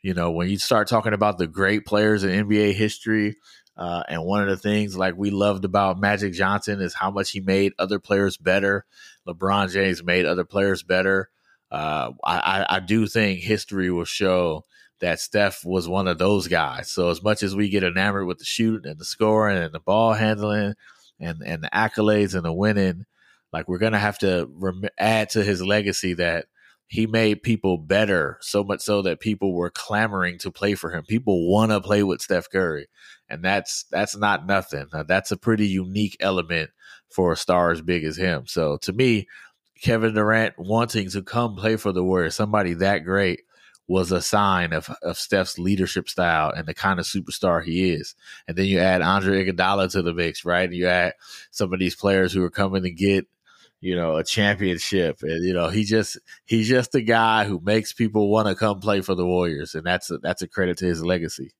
[0.00, 3.36] you know, when you start talking about the great players in NBA history,
[3.76, 7.32] uh, and one of the things like we loved about Magic Johnson is how much
[7.32, 8.84] he made other players better.
[9.26, 11.28] LeBron James made other players better.
[11.72, 14.64] Uh, I, I do think history will show
[15.04, 16.90] that Steph was one of those guys.
[16.90, 19.80] So as much as we get enamored with the shooting and the scoring and the
[19.80, 20.74] ball handling
[21.20, 23.04] and and the accolades and the winning,
[23.52, 26.46] like we're gonna have to rem- add to his legacy that
[26.86, 31.04] he made people better so much so that people were clamoring to play for him.
[31.04, 32.86] People want to play with Steph Curry,
[33.28, 34.86] and that's that's not nothing.
[34.90, 36.70] Now, that's a pretty unique element
[37.10, 38.46] for a star as big as him.
[38.46, 39.28] So to me,
[39.82, 43.40] Kevin Durant wanting to come play for the Warriors, somebody that great,
[43.86, 48.14] was a sign of, of Steph's leadership style and the kind of superstar he is.
[48.48, 50.64] And then you add Andre Iguodala to the mix, right?
[50.64, 51.14] And you add
[51.50, 53.26] some of these players who are coming to get,
[53.80, 55.18] you know, a championship.
[55.22, 58.80] And, you know, he just, he's just a guy who makes people want to come
[58.80, 59.74] play for the Warriors.
[59.74, 61.52] And that's a, that's a credit to his legacy.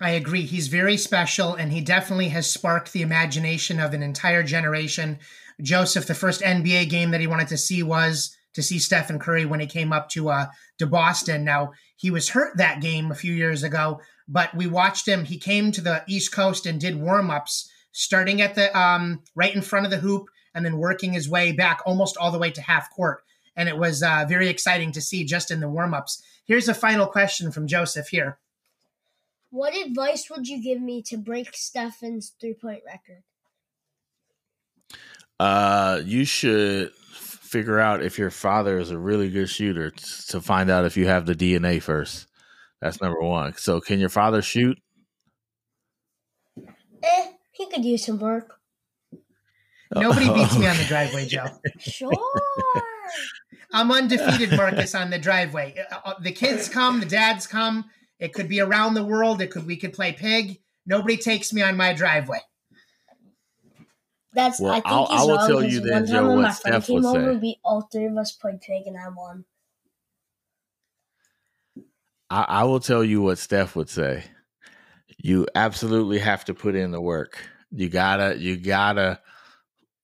[0.00, 0.42] I agree.
[0.42, 5.18] He's very special, and he definitely has sparked the imagination of an entire generation.
[5.62, 9.44] Joseph, the first NBA game that he wanted to see was to see Stephen Curry
[9.44, 10.46] when he came up to uh,
[10.78, 11.44] to Boston.
[11.44, 15.26] Now he was hurt that game a few years ago, but we watched him.
[15.26, 19.54] He came to the East Coast and did warm ups, starting at the um, right
[19.54, 22.50] in front of the hoop, and then working his way back almost all the way
[22.50, 23.22] to half court.
[23.54, 26.22] And it was uh, very exciting to see just in the warm ups.
[26.46, 28.38] Here's a final question from Joseph here.
[29.50, 33.22] What advice would you give me to break Stephen's three point record?
[35.38, 36.92] Uh, you should
[37.56, 39.90] figure out if your father is a really good shooter
[40.28, 42.26] to find out if you have the DNA first.
[42.82, 43.54] That's number one.
[43.56, 44.78] So, can your father shoot?
[47.02, 48.58] Eh, he could use some work.
[49.94, 51.46] Nobody beats me on the driveway, Joe.
[51.78, 52.12] Sure.
[53.72, 55.76] I'm undefeated, Marcus, on the driveway.
[55.90, 57.86] Uh, uh, The kids come, the dads come.
[58.18, 59.40] It could be around the world.
[59.40, 60.58] It could we could play pig.
[60.84, 62.40] Nobody takes me on my driveway.
[64.36, 66.26] That's Well, I think I'll- he's I will wrong, tell you then, one Joe, time
[66.26, 67.38] when what my friend Steph would came over, say.
[67.38, 69.44] we all three of us played pig and I won.
[72.28, 74.24] I, I will tell you what Steph would say.
[75.18, 77.38] You absolutely have to put in the work.
[77.70, 79.20] You gotta, you gotta,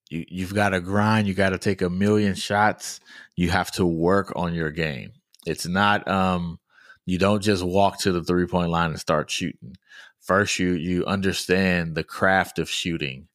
[0.08, 1.28] you, you've got to grind.
[1.28, 3.00] You got to take a million shots.
[3.36, 5.12] You have to work on your game.
[5.46, 6.58] It's not, um,
[7.04, 9.76] you don't just walk to the three point line and start shooting.
[10.20, 13.26] First, you you understand the craft of shooting,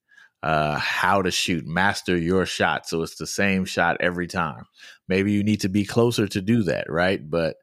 [0.44, 4.66] uh, how to shoot, master your shot, so it's the same shot every time.
[5.08, 7.28] Maybe you need to be closer to do that, right?
[7.28, 7.56] But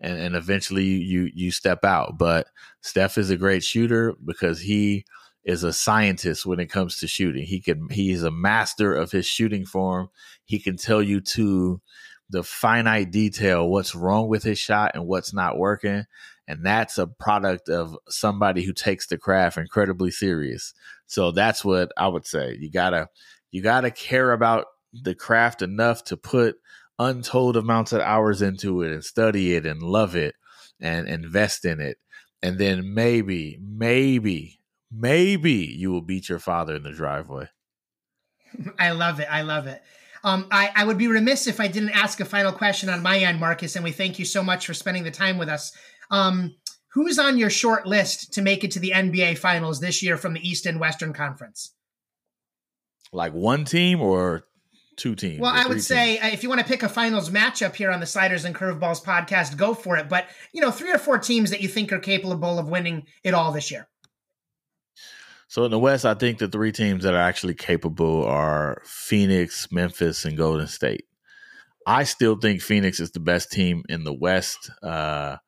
[0.00, 2.18] and and eventually you you step out.
[2.18, 2.46] But
[2.82, 5.04] Steph is a great shooter because he
[5.44, 7.44] is a scientist when it comes to shooting.
[7.44, 10.08] He can he is a master of his shooting form.
[10.44, 11.80] He can tell you to
[12.30, 16.04] the finite detail what's wrong with his shot and what's not working.
[16.48, 20.72] And that's a product of somebody who takes the craft incredibly serious.
[21.06, 22.56] So that's what I would say.
[22.58, 23.08] You gotta
[23.50, 26.56] you gotta care about the craft enough to put
[26.98, 30.34] untold amounts of hours into it and study it and love it
[30.80, 31.98] and invest in it.
[32.42, 37.48] And then maybe, maybe, maybe you will beat your father in the driveway.
[38.78, 39.28] I love it.
[39.30, 39.82] I love it.
[40.24, 43.18] Um, I, I would be remiss if I didn't ask a final question on my
[43.18, 45.72] end, Marcus, and we thank you so much for spending the time with us.
[46.10, 46.54] Um,
[46.92, 50.34] who's on your short list to make it to the NBA Finals this year from
[50.34, 51.74] the East and Western Conference?
[53.12, 54.44] Like one team or
[54.96, 55.40] two teams?
[55.40, 56.24] Well, I would say teams?
[56.24, 59.02] uh, if you want to pick a finals matchup here on the Sliders and Curveballs
[59.02, 60.08] podcast, go for it.
[60.08, 63.32] But, you know, three or four teams that you think are capable of winning it
[63.32, 63.88] all this year.
[65.46, 69.72] So in the West, I think the three teams that are actually capable are Phoenix,
[69.72, 71.06] Memphis, and Golden State.
[71.86, 74.70] I still think Phoenix is the best team in the West.
[74.82, 75.38] Uh,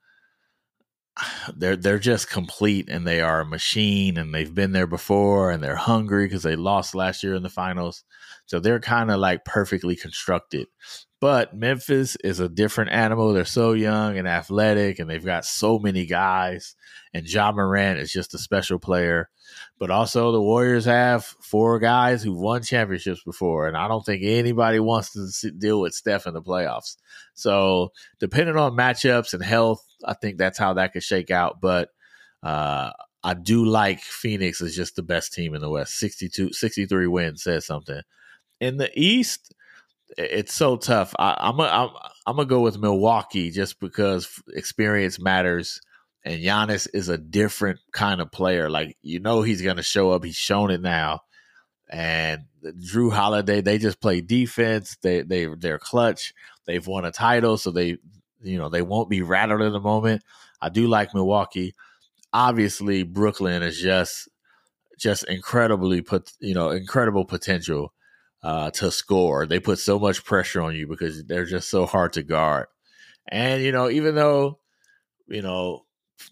[1.54, 5.62] they're they're just complete and they are a machine and they've been there before and
[5.62, 8.04] they're hungry because they lost last year in the finals.
[8.46, 10.68] So they're kind of like perfectly constructed.
[11.20, 13.32] But Memphis is a different animal.
[13.32, 16.74] They're so young and athletic and they've got so many guys.
[17.12, 19.28] And Ja Morant is just a special player.
[19.80, 23.66] But also the Warriors have four guys who've won championships before.
[23.66, 26.96] And I don't think anybody wants to deal with Steph in the playoffs.
[27.34, 27.90] So
[28.20, 31.62] depending on matchups and health, I think that's how that could shake out.
[31.62, 31.88] But
[32.42, 32.90] uh,
[33.24, 35.98] I do like Phoenix is just the best team in the West.
[35.98, 38.02] 62, 63 wins says something.
[38.60, 39.54] In the East,
[40.18, 41.14] it's so tough.
[41.18, 41.90] I, I'm a, I'm
[42.26, 45.80] I'm gonna go with Milwaukee just because experience matters,
[46.24, 48.68] and Giannis is a different kind of player.
[48.68, 50.24] Like you know, he's gonna show up.
[50.24, 51.20] He's shown it now.
[51.90, 54.96] And Jrue Holiday, they just play defense.
[55.02, 56.34] They they they're clutch.
[56.66, 57.98] They've won a title, so they
[58.42, 60.22] you know they won't be rattled in the moment.
[60.60, 61.74] I do like Milwaukee.
[62.32, 64.28] Obviously, Brooklyn is just
[64.98, 67.92] just incredibly put you know incredible potential
[68.42, 69.46] uh, to score.
[69.46, 72.66] They put so much pressure on you because they're just so hard to guard.
[73.26, 74.60] And you know, even though
[75.26, 75.86] you know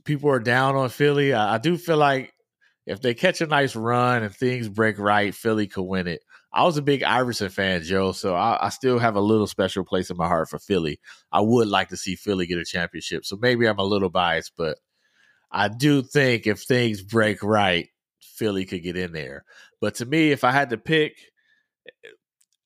[0.04, 2.32] people are down on Philly, I, I do feel like
[2.86, 6.22] if they catch a nice run and things break right, Philly could win it.
[6.52, 9.84] I was a big Iverson fan, Joe, so I, I, still have a little special
[9.84, 10.98] place in my heart for Philly.
[11.30, 14.52] I would like to see Philly get a championship, so maybe I'm a little biased,
[14.56, 14.78] but
[15.50, 17.88] I do think if things break right,
[18.20, 19.44] Philly could get in there.
[19.80, 21.18] But to me, if I had to pick,
[21.86, 22.08] eh,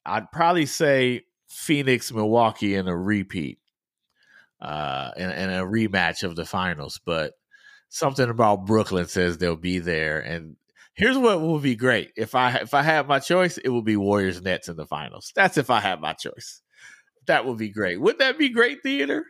[0.07, 3.59] I'd probably say Phoenix, Milwaukee in a repeat,
[4.63, 7.01] uh, and, and a rematch of the finals.
[7.05, 7.33] But
[7.89, 10.57] something about Brooklyn says they'll be there, and
[10.95, 13.97] here's what will be great if I if I had my choice, it would be
[13.97, 15.33] Warriors Nets in the finals.
[15.35, 16.63] That's if I had my choice.
[17.27, 18.01] That would be great.
[18.01, 19.25] Wouldn't that be great theater?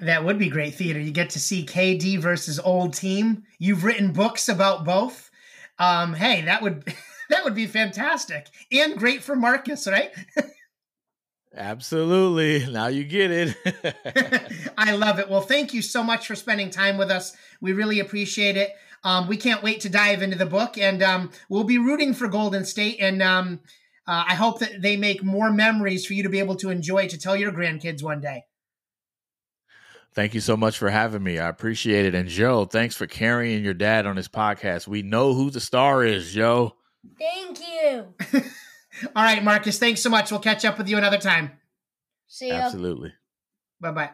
[0.00, 1.00] That would be great theater.
[1.00, 3.44] You get to see KD versus old team.
[3.58, 5.30] You've written books about both.
[5.78, 6.84] Um, hey, that would
[7.30, 10.10] that would be fantastic and great for Marcus, right?
[11.54, 12.66] Absolutely.
[12.72, 14.72] Now you get it.
[14.78, 15.28] I love it.
[15.28, 17.36] Well, thank you so much for spending time with us.
[17.60, 18.70] We really appreciate it.
[19.02, 22.28] Um, we can't wait to dive into the book, and um, we'll be rooting for
[22.28, 22.98] Golden State.
[23.00, 23.60] And um,
[24.06, 27.08] uh, I hope that they make more memories for you to be able to enjoy
[27.08, 28.44] to tell your grandkids one day.
[30.12, 31.38] Thank you so much for having me.
[31.38, 32.14] I appreciate it.
[32.14, 34.88] And Joe, thanks for carrying your dad on this podcast.
[34.88, 36.74] We know who the star is, Joe.
[37.18, 38.52] Thank you.
[39.16, 39.78] All right, Marcus.
[39.78, 40.30] Thanks so much.
[40.30, 41.52] We'll catch up with you another time.
[42.26, 42.54] See you.
[42.54, 43.12] Absolutely.
[43.80, 44.10] Bye bye.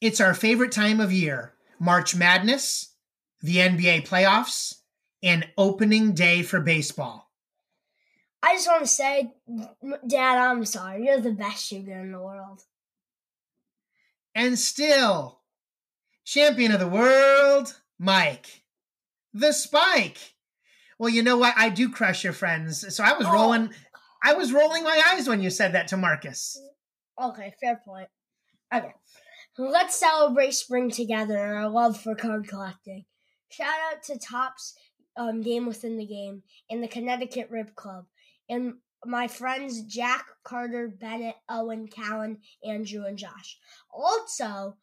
[0.00, 2.94] It's our favorite time of year March Madness,
[3.40, 4.76] the NBA playoffs,
[5.22, 7.28] and opening day for baseball.
[8.40, 9.32] I just want to say,
[10.06, 11.04] Dad, I'm sorry.
[11.04, 12.62] You're the best shooter in the world.
[14.38, 15.40] And still,
[16.24, 18.62] champion of the world, Mike.
[19.34, 20.36] The Spike.
[20.96, 21.54] Well, you know what?
[21.56, 22.94] I do crush your friends.
[22.94, 23.32] So I was oh.
[23.32, 23.70] rolling
[24.22, 26.56] I was rolling my eyes when you said that to Marcus.
[27.20, 28.10] Okay, fair point.
[28.72, 28.94] Okay.
[29.58, 33.06] Let's celebrate spring together and our love for card collecting.
[33.48, 34.74] Shout out to Topps
[35.16, 38.04] um, Game Within the Game and the Connecticut Rib Club
[38.48, 38.74] and
[39.04, 43.58] my friends Jack, Carter, Bennett, Owen, Callan, Andrew, and Josh.
[43.92, 44.76] Also,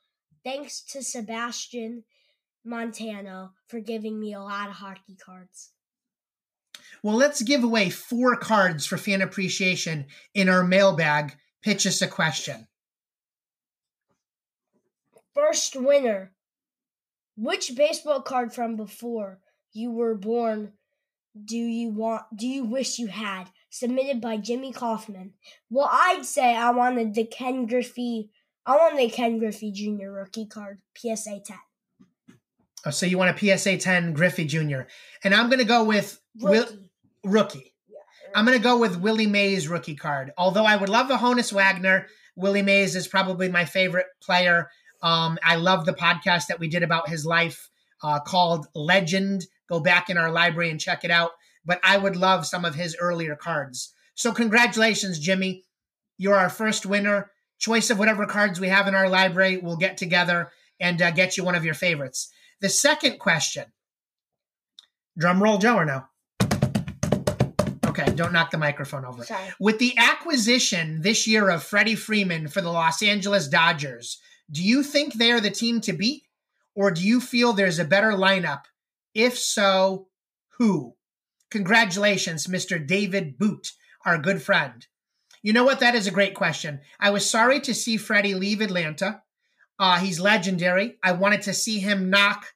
[0.43, 2.03] thanks to Sebastian
[2.63, 5.71] Montano for giving me a lot of hockey cards.
[7.03, 11.35] Well, let's give away four cards for fan appreciation in our mailbag.
[11.61, 12.67] Pitch us a question.
[15.33, 16.31] First winner.
[17.37, 19.39] Which baseball card from before
[19.73, 20.71] you were born
[21.43, 23.45] do you want do you wish you had?
[23.75, 25.33] Submitted by Jimmy Kaufman.
[25.69, 28.29] Well, I'd say I wanted the Ken Griffey
[28.65, 30.09] I want the Ken Griffey Jr.
[30.09, 31.57] rookie card, PSA 10.
[32.85, 34.81] Oh, so you want a PSA 10 Griffey Jr.
[35.23, 36.57] And I'm going to go with rookie.
[37.23, 37.73] Will, rookie.
[37.87, 37.97] Yeah,
[38.33, 40.31] I'm going to go with Willie Mays rookie card.
[40.35, 44.69] Although I would love a Honus Wagner, Willie Mays is probably my favorite player
[45.05, 47.69] um, I love the podcast that we did about his life
[48.01, 49.45] uh, called Legend.
[49.69, 51.31] Go back in our library and check it out.
[51.65, 53.93] But I would love some of his earlier cards.
[54.13, 55.63] So, congratulations, Jimmy.
[56.17, 57.31] You're our first winner.
[57.57, 59.57] Choice of whatever cards we have in our library.
[59.57, 62.29] We'll get together and uh, get you one of your favorites.
[62.61, 63.65] The second question
[65.17, 66.03] drum roll, Joe, or no?
[67.85, 69.23] Okay, don't knock the microphone over.
[69.23, 69.53] Sorry.
[69.59, 74.19] With the acquisition this year of Freddie Freeman for the Los Angeles Dodgers,
[74.51, 76.23] do you think they are the team to beat,
[76.75, 78.63] or do you feel there's a better lineup?
[79.13, 80.07] If so,
[80.57, 80.94] who?
[81.55, 82.85] Congratulations, Mr.
[82.85, 83.71] David Boot,
[84.05, 84.85] our good friend.
[85.41, 85.79] You know what?
[85.79, 86.81] That is a great question.
[86.99, 89.21] I was sorry to see Freddie leave Atlanta.
[89.79, 90.97] Uh, he's legendary.
[91.01, 92.47] I wanted to see him knock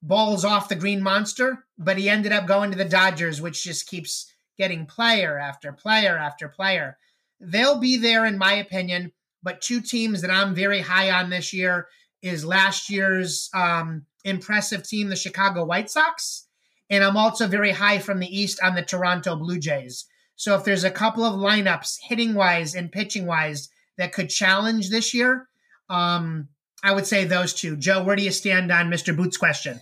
[0.00, 3.88] balls off the Green Monster, but he ended up going to the Dodgers, which just
[3.88, 6.96] keeps getting player after player after player.
[7.40, 9.10] They'll be there, in my opinion,
[9.42, 11.88] but two teams that I'm very high on this year
[12.22, 16.46] is last year's um, impressive team, the Chicago White Sox.
[16.90, 20.06] And I'm also very high from the East on the Toronto Blue Jays.
[20.36, 24.90] So if there's a couple of lineups, hitting wise and pitching wise, that could challenge
[24.90, 25.48] this year,
[25.88, 26.48] um,
[26.82, 27.76] I would say those two.
[27.76, 29.16] Joe, where do you stand on Mr.
[29.16, 29.80] Boots' question?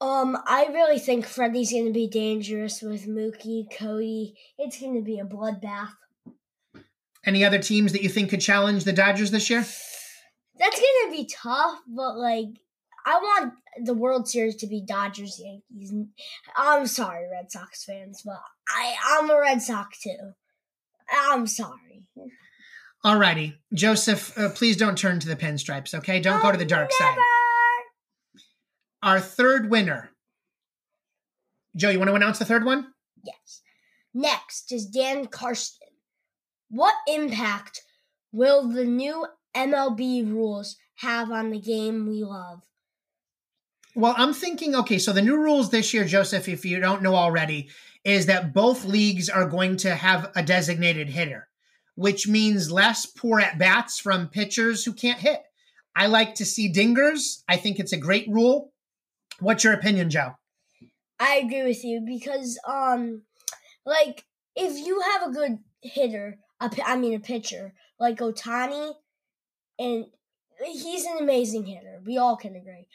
[0.00, 4.34] Um, I really think Freddie's going to be dangerous with Mookie, Cody.
[4.58, 5.92] It's going to be a bloodbath.
[7.26, 9.66] Any other teams that you think could challenge the Dodgers this year?
[10.58, 12.46] That's gonna be tough, but like
[13.04, 15.92] I want the World Series to be Dodgers Yankees.
[16.56, 20.32] I'm sorry, Red Sox fans, but I I'm a Red Sox too.
[21.10, 22.04] I'm sorry.
[23.04, 25.94] Alrighty, Joseph, uh, please don't turn to the pinstripes.
[25.94, 27.14] Okay, don't go to the dark never.
[27.14, 27.22] side.
[29.02, 30.10] our third winner.
[31.76, 32.88] Joe, you want to announce the third one?
[33.22, 33.62] Yes.
[34.14, 35.88] Next is Dan Karsten.
[36.70, 37.82] What impact
[38.32, 42.62] will the new MLB rules have on the game we love?
[43.96, 47.14] Well, I'm thinking, okay, so the new rules this year, Joseph, if you don't know
[47.14, 47.70] already,
[48.04, 51.48] is that both leagues are going to have a designated hitter,
[51.94, 55.40] which means less poor at bats from pitchers who can't hit.
[55.96, 57.42] I like to see dingers.
[57.48, 58.70] I think it's a great rule.
[59.40, 60.32] What's your opinion, Joe?
[61.18, 63.22] I agree with you because, um,
[63.86, 68.92] like if you have a good hitter, a, I mean a pitcher like Ohtani,
[69.78, 70.04] and
[70.66, 72.02] he's an amazing hitter.
[72.04, 72.88] We all can agree.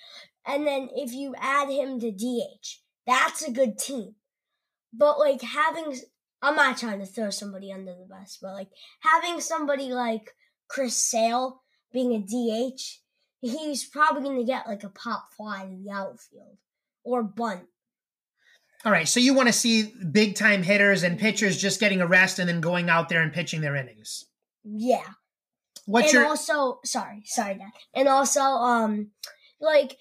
[0.46, 4.16] And then if you add him to DH, that's a good team.
[4.94, 5.96] But like having,
[6.42, 8.70] I'm not trying to throw somebody under the bus, but like
[9.02, 10.32] having somebody like
[10.68, 11.62] Chris Sale
[11.94, 12.82] being a DH,
[13.42, 16.58] he's probably going to get like a pop fly to the outfield
[17.04, 17.64] or bunt.
[18.84, 22.08] All right, so you want to see big time hitters and pitchers just getting a
[22.08, 24.26] rest and then going out there and pitching their innings.
[24.64, 25.06] Yeah.
[25.86, 27.72] What's and your also sorry, sorry, Dad.
[27.94, 29.12] And also, um,
[29.60, 29.98] like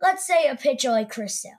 [0.00, 1.52] let's say a pitcher like Chris Sale,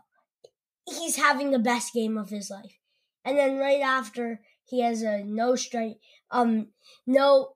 [0.86, 2.80] he's having the best game of his life,
[3.24, 5.98] and then right after he has a no strike,
[6.32, 6.68] um,
[7.08, 7.56] no,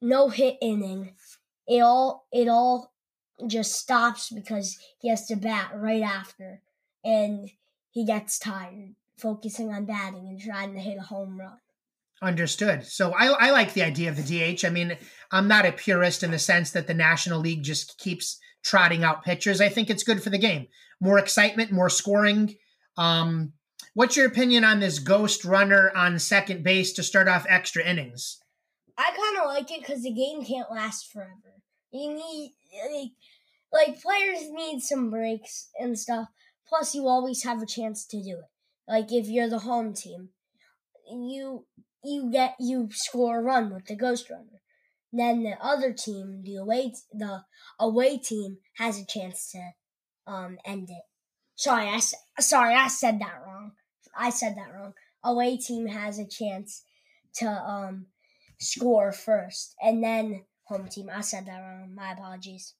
[0.00, 1.14] no hit inning.
[1.66, 2.92] It all it all
[3.46, 6.62] just stops because he has to bat right after,
[7.04, 7.50] and
[7.90, 11.58] he gets tired focusing on batting and trying to hit a home run.
[12.22, 12.86] Understood.
[12.86, 14.64] So I, I like the idea of the DH.
[14.64, 14.96] I mean,
[15.30, 19.24] I'm not a purist in the sense that the National League just keeps trotting out
[19.24, 19.60] pitchers.
[19.60, 20.68] I think it's good for the game.
[21.00, 22.56] More excitement, more scoring.
[22.96, 23.52] Um,
[23.94, 28.38] what's your opinion on this ghost runner on second base to start off extra innings?
[28.98, 31.62] I kind of like it because the game can't last forever.
[31.90, 32.52] You need
[32.92, 33.10] like,
[33.72, 36.28] like players need some breaks and stuff.
[36.68, 38.50] Plus, you always have a chance to do it.
[38.86, 40.30] Like if you're the home team,
[41.10, 41.64] you
[42.04, 44.59] you get you score a run with the ghost runner.
[45.12, 47.42] Then the other team, the away the
[47.78, 49.70] away team, has a chance to
[50.30, 51.02] um end it.
[51.56, 52.00] Sorry, I
[52.40, 53.72] sorry I said that wrong.
[54.16, 54.94] I said that wrong.
[55.24, 56.84] Away team has a chance
[57.34, 58.06] to um
[58.60, 61.10] score first, and then home team.
[61.12, 61.94] I said that wrong.
[61.94, 62.74] My apologies.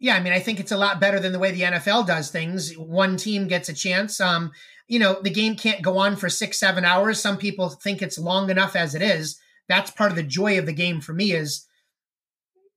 [0.00, 2.30] Yeah, I mean, I think it's a lot better than the way the NFL does
[2.30, 2.72] things.
[2.76, 4.20] One team gets a chance.
[4.20, 4.52] Um,
[4.86, 7.20] you know, the game can't go on for six, seven hours.
[7.20, 9.38] Some people think it's long enough as it is.
[9.68, 11.66] That's part of the joy of the game for me is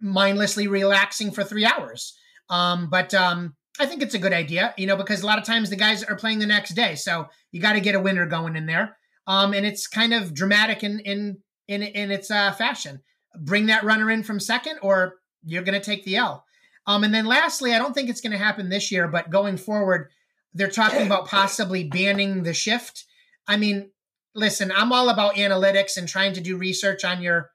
[0.01, 2.17] mindlessly relaxing for three hours.
[2.49, 5.45] Um, but um, I think it's a good idea, you know, because a lot of
[5.45, 8.25] times the guys are playing the next day, so you got to get a winner
[8.25, 8.97] going in there.
[9.27, 11.37] Um, and it's kind of dramatic in in
[11.67, 13.01] in in its uh, fashion.
[13.39, 16.45] Bring that runner in from second, or you're going to take the L.
[16.87, 19.57] Um, and then lastly, I don't think it's going to happen this year, but going
[19.57, 20.09] forward,
[20.53, 23.05] they're talking about possibly banning the shift.
[23.47, 23.91] I mean,
[24.33, 27.51] listen, I'm all about analytics and trying to do research on your,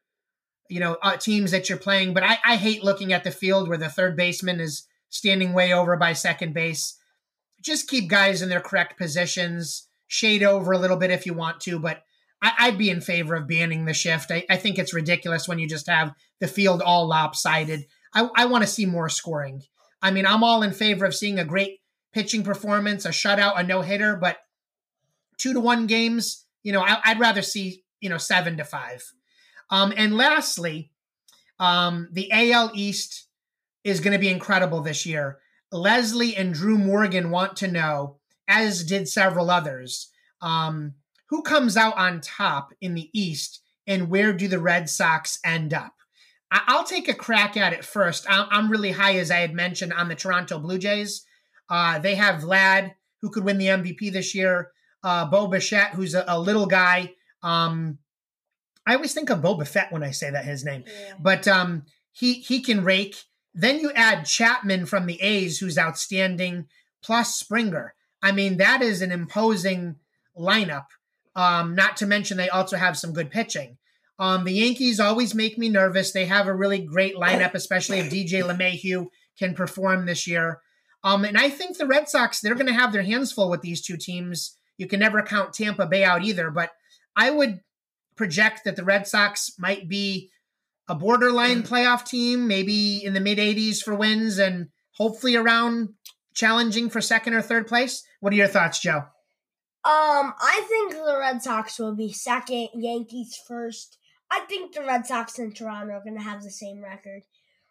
[0.68, 3.68] you know, uh, teams that you're playing, but I, I hate looking at the field
[3.68, 6.98] where the third baseman is standing way over by second base.
[7.60, 11.60] Just keep guys in their correct positions, shade over a little bit if you want
[11.62, 12.02] to, but
[12.42, 14.30] I, would be in favor of banning the shift.
[14.30, 17.86] I, I think it's ridiculous when you just have the field all lopsided.
[18.14, 19.62] I, I want to see more scoring.
[20.02, 21.80] I mean, I'm all in favor of seeing a great
[22.12, 24.38] pitching performance, a shutout, a no hitter, but
[25.38, 29.12] two to one games, you know, I, would rather see, you know, seven to five.
[29.70, 30.92] Um, and lastly,
[31.58, 33.26] um, the AL East
[33.84, 35.38] is going to be incredible this year.
[35.72, 40.10] Leslie and Drew Morgan want to know, as did several others,
[40.40, 40.94] um,
[41.28, 45.74] who comes out on top in the East and where do the Red Sox end
[45.74, 45.92] up?
[46.50, 48.24] I'll take a crack at it first.
[48.28, 51.24] I'm really high, as I had mentioned, on the Toronto Blue Jays.
[51.68, 54.70] Uh, they have Vlad, who could win the MVP this year.
[55.02, 57.14] Uh, Bo Bichette, who's a, a little guy.
[57.42, 57.98] Um,
[58.86, 61.14] I always think of Boba Fett when I say that his name, yeah.
[61.18, 63.16] but um, he he can rake.
[63.54, 66.66] Then you add Chapman from the A's, who's outstanding,
[67.02, 67.94] plus Springer.
[68.22, 69.96] I mean, that is an imposing
[70.38, 70.86] lineup.
[71.34, 73.78] Um, not to mention they also have some good pitching.
[74.18, 76.12] Um, the Yankees always make me nervous.
[76.12, 79.08] They have a really great lineup, especially if DJ LeMahieu
[79.38, 80.60] can perform this year.
[81.04, 83.60] Um, and I think the Red Sox, they're going to have their hands full with
[83.60, 84.56] these two teams.
[84.78, 86.70] You can never count Tampa Bay out either, but
[87.14, 87.60] I would
[88.16, 90.30] project that the Red Sox might be
[90.88, 95.90] a borderline playoff team, maybe in the mid 80s for wins and hopefully around
[96.34, 98.04] challenging for second or third place.
[98.20, 99.04] What are your thoughts, Joe?
[99.84, 103.98] Um, I think the Red Sox will be second, Yankees first,
[104.30, 107.22] I think the Red Sox and Toronto are going to have the same record.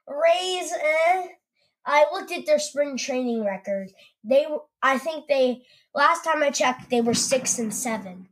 [0.07, 1.27] Rays, eh.
[1.85, 3.91] I, I looked at their spring training record.
[4.23, 4.45] They,
[4.81, 8.29] I think they last time I checked, they were six and seven,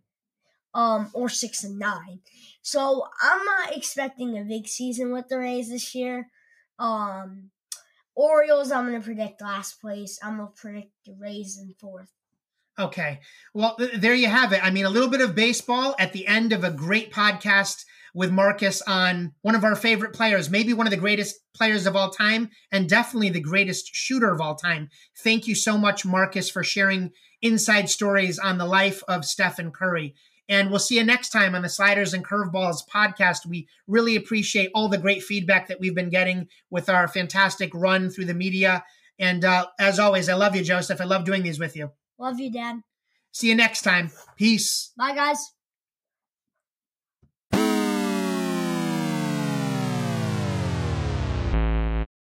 [0.73, 2.19] um, or six and nine.
[2.61, 6.29] So I'm not expecting a big season with the Rays this year.
[6.79, 7.51] Um,
[8.15, 10.19] Orioles, I'm going to predict last place.
[10.23, 12.11] I'm going to predict the Rays in fourth.
[12.79, 13.19] Okay.
[13.53, 14.63] Well, th- there you have it.
[14.63, 17.83] I mean, a little bit of baseball at the end of a great podcast
[18.15, 21.95] with Marcus on one of our favorite players, maybe one of the greatest players of
[21.95, 24.89] all time, and definitely the greatest shooter of all time.
[25.23, 27.11] Thank you so much, Marcus, for sharing
[27.41, 30.15] inside stories on the life of Stephen Curry.
[30.53, 33.47] And we'll see you next time on the Sliders and Curveballs podcast.
[33.47, 38.11] We really appreciate all the great feedback that we've been getting with our fantastic run
[38.11, 38.85] through the media.
[39.17, 41.01] And uh, as always, I love you, Joseph.
[41.01, 41.89] I love doing these with you.
[42.19, 42.81] Love you, Dad.
[43.31, 44.11] See you next time.
[44.37, 44.91] Peace.
[44.95, 45.53] Bye, guys.